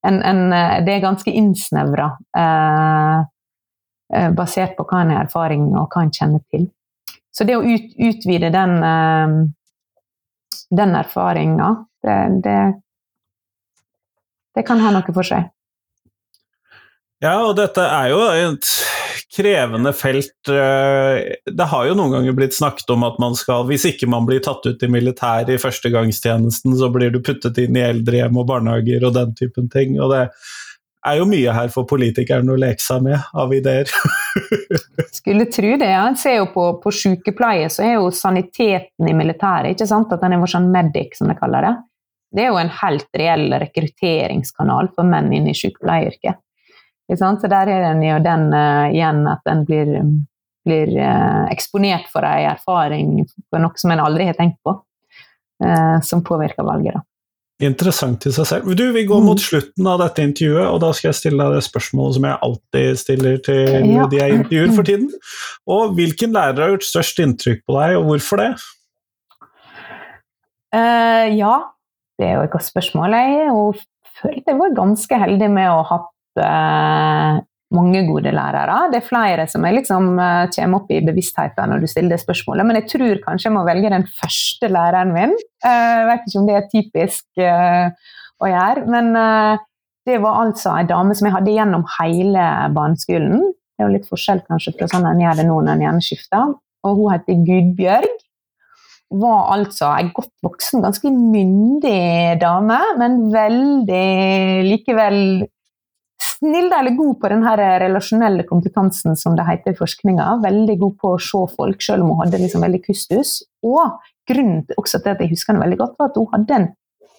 En, 0.04 0.18
en, 0.20 0.42
eh, 0.52 0.74
det 0.84 0.98
er 0.98 1.06
ganske 1.06 1.32
innsnevra, 1.32 2.10
eh, 2.36 3.22
eh, 4.16 4.28
basert 4.36 4.76
på 4.76 4.84
hva 4.90 5.00
en 5.06 5.14
har 5.16 5.30
erfaring 5.30 5.70
og 5.70 5.88
hva 5.88 6.04
en 6.04 6.12
kjenner 6.12 6.44
til. 6.52 6.68
Så 7.32 7.48
det 7.48 7.56
å 7.56 7.64
ut, 7.64 7.96
utvide 7.96 8.52
den, 8.52 8.76
eh, 8.84 9.38
den 10.82 10.96
erfaringa, 11.00 11.72
det, 12.04 12.20
det, 12.44 12.60
det 14.60 14.68
kan 14.68 14.84
ha 14.84 14.92
noe 14.96 15.16
for 15.16 15.24
seg. 15.24 15.48
Ja, 17.20 17.36
og 17.44 17.58
dette 17.60 17.84
er 17.84 18.14
jo 18.14 18.20
et 18.32 18.70
krevende 19.36 19.92
felt. 19.94 20.38
Eh, 20.48 21.18
det 21.52 21.68
har 21.72 21.90
jo 21.90 21.98
noen 21.98 22.14
ganger 22.16 22.38
blitt 22.38 22.56
snakket 22.56 22.90
om 22.96 23.04
at 23.08 23.20
man 23.20 23.36
skal, 23.36 23.66
hvis 23.68 23.86
ikke 23.92 24.08
man 24.10 24.28
blir 24.30 24.40
tatt 24.44 24.64
ut 24.66 24.86
i 24.86 24.92
militæret 24.92 25.52
i 25.52 25.60
førstegangstjenesten, 25.60 26.78
så 26.80 26.90
blir 26.94 27.12
du 27.12 27.20
puttet 27.24 27.60
inn 27.62 27.76
i 27.76 27.84
eldrehjem 27.84 28.40
og 28.40 28.48
barnehager 28.50 29.04
og 29.08 29.18
den 29.20 29.36
typen 29.40 29.68
ting. 29.74 30.00
Og 30.00 30.14
det 30.16 30.24
er 31.08 31.20
jo 31.20 31.28
mye 31.28 31.54
her 31.56 31.70
for 31.76 31.88
politikerne 31.90 32.56
å 32.56 32.60
leke 32.60 32.84
seg 32.84 33.04
med 33.06 33.20
av 33.36 33.54
ideer. 33.56 33.92
Skulle 35.20 35.52
tro 35.52 35.76
det. 35.76 35.92
ja. 35.92 36.08
Jeg 36.10 36.20
ser 36.24 36.40
jo 36.40 36.50
på, 36.56 36.72
på 36.80 36.96
sykepleie, 37.04 37.70
så 37.72 37.86
er 37.86 37.96
jo 37.98 38.10
saniteten 38.16 39.12
i 39.12 39.16
militæret 39.16 39.76
ikke 39.76 39.92
sant? 39.92 40.12
at 40.16 40.24
den 40.24 40.36
er 40.36 40.44
vår 40.44 40.56
sånn 40.56 40.72
medic, 40.72 41.20
som 41.20 41.32
de 41.32 41.38
kaller 41.40 41.68
det. 41.68 41.78
Det 42.36 42.46
er 42.46 42.54
jo 42.54 42.60
en 42.62 42.76
helt 42.82 43.10
reell 43.18 43.50
rekrutteringskanal 43.60 44.94
for 44.96 45.08
menn 45.08 45.34
inn 45.34 45.50
i 45.50 45.58
sykepleieryrket. 45.58 46.40
Så 47.18 47.50
der 47.50 47.72
er 47.74 47.88
den 47.88 48.04
jo 48.06 48.18
den 48.22 48.50
uh, 48.54 48.90
igjen 48.92 49.24
at 49.30 49.42
den 49.48 49.64
blir, 49.66 49.94
blir 50.68 50.92
uh, 50.94 51.48
eksponert 51.50 52.10
for 52.14 52.28
ei 52.28 52.46
erfaring 52.52 53.24
for 53.50 53.64
noe 53.64 53.82
som 53.82 53.96
en 53.96 54.04
aldri 54.04 54.30
har 54.30 54.38
tenkt 54.38 54.60
på, 54.66 54.76
uh, 55.66 55.98
som 56.06 56.22
påvirker 56.26 56.68
valget. 56.68 57.00
da. 57.00 57.06
Interessant 57.60 58.24
i 58.24 58.32
seg 58.32 58.46
selv. 58.48 58.70
Du, 58.78 58.86
Vi 58.96 59.02
går 59.04 59.20
mot 59.20 59.42
slutten 59.42 59.88
av 59.92 60.00
dette 60.00 60.24
intervjuet, 60.24 60.64
og 60.70 60.78
da 60.80 60.94
skal 60.96 61.10
jeg 61.10 61.18
stille 61.18 61.44
deg 61.44 61.58
det 61.58 61.66
spørsmålet 61.66 62.16
som 62.16 62.28
jeg 62.30 62.40
alltid 62.48 63.00
stiller 63.02 63.42
til 63.44 63.90
ja. 63.90 64.06
de 64.08 64.22
jeg 64.22 64.38
intervjuer 64.38 64.72
for 64.78 64.88
tiden. 64.88 65.10
Og 65.68 65.98
Hvilken 65.98 66.38
lærer 66.38 66.64
har 66.64 66.72
gjort 66.72 66.88
størst 66.88 67.20
inntrykk 67.26 67.66
på 67.68 67.76
deg, 67.76 67.98
og 68.00 68.06
hvorfor 68.14 68.40
det? 68.40 68.48
Uh, 70.72 71.26
ja, 71.36 71.56
det 72.16 72.30
er 72.30 72.38
jo 72.38 72.46
et 72.46 72.54
godt 72.54 72.70
spørsmål. 72.70 73.18
Jeg 73.18 73.52
følte 74.22 74.54
jeg 74.54 74.62
var 74.62 74.80
ganske 74.80 75.20
heldig 75.26 75.52
med 75.52 75.74
å 75.74 75.84
ha 75.90 76.00
mange 77.76 78.02
gode 78.08 78.32
lærere. 78.34 78.78
Det 78.90 78.98
er 79.00 79.06
flere 79.06 79.46
som 79.52 79.66
jeg 79.68 79.76
liksom 79.78 80.12
uh, 80.18 80.48
kommer 80.56 80.80
opp 80.80 80.90
i 80.94 81.04
bevisstheten 81.06 81.70
når 81.70 81.84
du 81.84 81.88
stiller 81.92 82.16
det 82.16 82.24
spørsmålet, 82.24 82.66
men 82.66 82.80
jeg 82.80 82.90
tror 82.96 83.24
kanskje 83.28 83.50
jeg 83.50 83.56
må 83.58 83.66
velge 83.68 83.94
den 83.94 84.08
første 84.10 84.72
læreren 84.74 85.14
min. 85.14 85.36
Jeg 85.64 86.08
vet 86.10 86.26
ikke 86.26 86.42
om 86.42 86.48
det 86.50 86.56
er 86.58 86.70
typisk 86.72 87.44
å 88.40 88.50
gjøre, 88.50 88.86
men 88.90 89.12
det 90.08 90.18
var 90.24 90.42
altså 90.46 90.74
ei 90.78 90.88
dame 90.90 91.16
som 91.18 91.28
jeg 91.28 91.36
hadde 91.36 91.54
gjennom 91.54 91.86
hele 92.00 92.46
barneskolen. 92.76 93.44
Det 93.52 93.84
er 93.84 93.88
jo 93.88 93.96
litt 93.98 94.10
forskjell 94.10 94.42
kanskje 94.48 94.74
fra 94.80 94.90
sånn 94.92 95.06
en 95.08 95.22
gjør 95.22 95.38
det 95.40 95.46
nå 95.48 95.60
når 95.62 95.76
en 95.76 95.86
gjerne 95.86 96.04
skifter. 96.04 96.56
Og 96.88 96.98
hun 96.98 97.14
heter 97.14 97.46
Gudbjørg. 97.48 98.26
Var 99.20 99.40
altså 99.56 99.88
ei 99.96 100.10
godt 100.14 100.34
voksen, 100.46 100.84
ganske 100.86 101.12
myndig 101.12 102.40
dame, 102.42 102.78
men 103.00 103.22
veldig 103.34 104.10
likevel 104.68 105.18
snill 106.40 106.72
eller 106.74 106.96
god 106.98 107.20
på 107.22 107.32
den 107.32 107.46
relasjonelle 107.84 108.46
kompetansen 108.48 109.18
som 109.20 109.36
det 109.38 109.46
heter 109.48 109.76
i 109.76 109.80
forskninga. 109.80 110.40
Veldig 110.44 110.78
god 110.80 110.98
på 111.02 111.14
å 111.14 111.22
se 111.22 111.44
folk, 111.56 111.82
selv 111.84 112.06
om 112.06 112.14
hun 112.14 112.24
hadde 112.24 112.42
liksom 112.42 112.64
veldig 112.66 112.82
kustus. 112.86 113.40
Og 113.66 114.00
grunnen 114.30 114.66
til 114.68 114.80
at 114.80 115.24
jeg 115.24 115.32
husker 115.34 115.54
henne 115.54 115.66
veldig 115.66 115.80
godt, 115.82 115.98
var 116.00 116.12
at 116.12 116.20
hun 116.20 116.30
hadde 116.34 116.60
en 116.60 116.70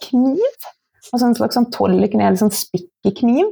kniv. 0.06 0.68
Altså 1.11 1.26
en 1.26 1.37
slags 1.37 1.59
sånn 1.59 1.70
tollekniv, 1.74 2.26
eller 2.26 2.40
sånn 2.40 2.54
spikkekniv. 2.54 3.50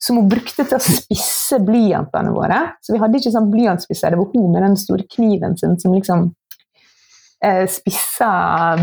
Som 0.00 0.18
hun 0.18 0.30
brukte 0.32 0.64
til 0.64 0.78
å 0.78 0.82
spisse 0.82 1.58
blyantene 1.62 2.32
våre. 2.34 2.60
Så 2.82 2.94
vi 2.94 3.00
hadde 3.02 3.20
ikke 3.20 3.34
sånn 3.34 3.50
blyantspisser, 3.52 4.14
det 4.14 4.20
var 4.20 4.30
hun 4.32 4.50
med 4.54 4.64
den 4.64 4.78
store 4.80 5.04
kniven 5.12 5.58
sin 5.60 5.76
som 5.80 5.94
liksom 5.94 6.30
eh, 6.30 6.43
spissa 7.70 8.30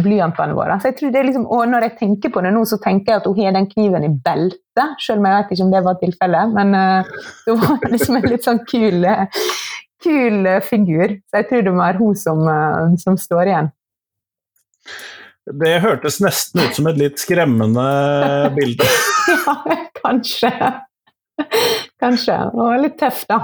blyantene 0.02 0.56
våre. 0.58 0.78
Så 0.80 0.92
jeg 0.92 0.98
tror 1.00 1.14
det 1.14 1.24
liksom, 1.28 1.48
og 1.50 1.64
når 1.72 1.88
jeg 1.88 1.98
tenker 2.00 2.34
på 2.34 2.44
det 2.46 2.54
nå, 2.56 2.64
så 2.70 2.80
tenker 2.84 3.14
jeg 3.14 3.22
at 3.22 3.30
hun 3.30 3.40
har 3.42 3.56
den 3.56 3.70
kniven 3.72 4.08
i 4.08 4.12
beltet, 4.26 4.98
selv 5.04 5.22
om 5.22 5.28
jeg 5.30 5.38
vet 5.38 5.54
ikke 5.56 5.66
om 5.66 5.74
det 5.74 5.84
var 5.88 6.00
tilfellet. 6.02 6.56
Men 6.58 6.76
uh, 6.78 7.14
det 7.48 7.58
var 7.64 7.86
liksom 7.94 8.20
en 8.20 8.28
litt 8.30 8.48
sånn 8.48 8.64
kul, 8.70 9.08
kul 10.04 10.52
figur. 10.68 11.16
Så 11.30 11.42
jeg 11.42 11.50
tror 11.50 11.66
det 11.68 11.76
var 11.80 12.02
hun 12.02 12.20
som, 12.20 12.44
uh, 12.48 12.98
som 13.02 13.20
står 13.20 13.54
igjen. 13.54 13.72
Det 15.62 15.74
hørtes 15.82 16.20
nesten 16.22 16.62
ut 16.62 16.78
som 16.78 16.88
et 16.92 17.00
litt 17.00 17.22
skremmende 17.22 17.86
bilde. 18.56 18.86
ja, 19.32 19.56
kanskje. 19.98 20.52
Kanskje. 22.02 22.38
Og 22.54 22.78
litt 22.84 23.00
tøft, 23.02 23.26
da. 23.32 23.40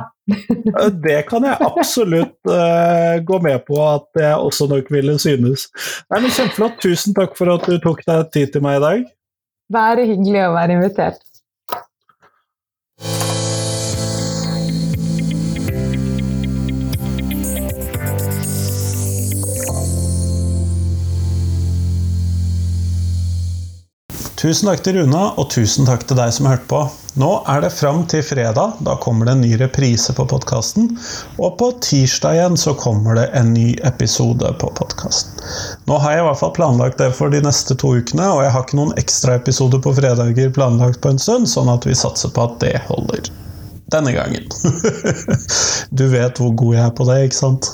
Det 1.06 1.20
kan 1.30 1.46
jeg 1.48 1.60
absolutt 1.64 2.50
uh, 2.52 3.20
gå 3.24 3.40
med 3.44 3.64
på 3.68 3.78
at 3.84 4.20
jeg 4.20 4.36
også 4.36 4.68
nok 4.72 4.90
ville 4.92 5.16
synes. 5.22 5.68
Nei, 6.12 6.24
men 6.24 6.34
Kjempeflott. 6.34 6.82
Tusen 6.84 7.16
takk 7.18 7.38
for 7.40 7.54
at 7.54 7.68
du 7.68 7.78
tok 7.84 8.04
deg 8.08 8.28
tid 8.36 8.52
til 8.56 8.66
meg 8.66 8.82
i 8.82 8.84
dag. 8.84 9.06
Bare 9.74 10.08
hyggelig 10.08 10.46
å 10.46 10.54
være 10.56 10.78
invitert. 10.78 11.24
Tusen 24.38 24.68
takk 24.70 24.84
til 24.86 25.00
Runa, 25.00 25.32
og 25.42 25.48
tusen 25.50 25.88
takk 25.88 26.04
til 26.06 26.20
deg 26.20 26.30
som 26.36 26.46
hørte 26.46 26.68
på. 26.70 26.84
Nå 27.18 27.30
er 27.50 27.64
det 27.64 27.72
fram 27.74 28.04
til 28.06 28.22
fredag. 28.22 28.76
Da 28.86 28.94
kommer 29.02 29.26
det 29.26 29.34
en 29.34 29.42
ny 29.42 29.56
reprise 29.58 30.14
på 30.14 30.28
podkasten. 30.30 30.92
Og 31.42 31.56
på 31.58 31.72
tirsdag 31.82 32.38
igjen 32.38 32.60
så 32.62 32.76
kommer 32.78 33.18
det 33.18 33.24
en 33.40 33.50
ny 33.56 33.72
episode 33.90 34.52
på 34.62 34.70
podkasten. 34.78 35.42
Nå 35.90 35.98
har 36.04 36.14
jeg 36.14 36.22
i 36.22 36.28
hvert 36.28 36.42
fall 36.44 36.54
planlagt 36.54 37.02
det 37.02 37.10
for 37.18 37.34
de 37.34 37.42
neste 37.42 37.80
to 37.82 37.96
ukene, 37.98 38.30
og 38.30 38.44
jeg 38.46 38.54
har 38.54 38.68
ikke 38.68 38.78
noen 38.78 38.94
ekstraepisoder 39.02 39.82
på 39.82 39.96
fredager 39.98 40.54
planlagt 40.54 41.02
på 41.02 41.16
en 41.16 41.24
stund, 41.26 41.50
sånn 41.50 41.74
at 41.74 41.90
vi 41.90 41.98
satser 41.98 42.30
på 42.30 42.46
at 42.46 42.62
det 42.62 42.76
holder. 42.92 43.34
Denne 43.90 44.14
gangen. 44.14 44.46
du 45.98 46.06
vet 46.14 46.38
hvor 46.38 46.54
god 46.62 46.78
jeg 46.78 46.86
er 46.86 46.94
på 46.94 47.10
det, 47.10 47.20
ikke 47.26 47.42
sant? 47.42 47.74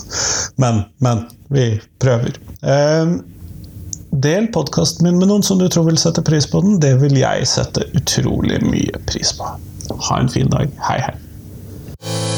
Men, 0.56 0.86
men. 1.04 1.28
Vi 1.54 1.68
prøver. 2.02 2.40
Eh, 2.64 3.18
Del 4.22 4.48
podkasten 4.54 5.08
min 5.08 5.18
med 5.18 5.32
noen 5.32 5.44
som 5.44 5.58
du 5.58 5.66
tror 5.74 5.88
vil 5.88 5.98
sette 5.98 6.22
pris 6.22 6.46
på 6.46 6.62
den. 6.62 6.76
Det 6.84 6.92
vil 7.02 7.18
jeg 7.18 7.48
sette 7.50 7.88
utrolig 7.98 8.60
mye 8.62 9.02
pris 9.10 9.34
på. 9.40 9.48
Ha 9.90 10.20
en 10.22 10.30
fin 10.30 10.52
dag. 10.54 10.70
Hei, 10.86 11.00
hei. 11.02 12.33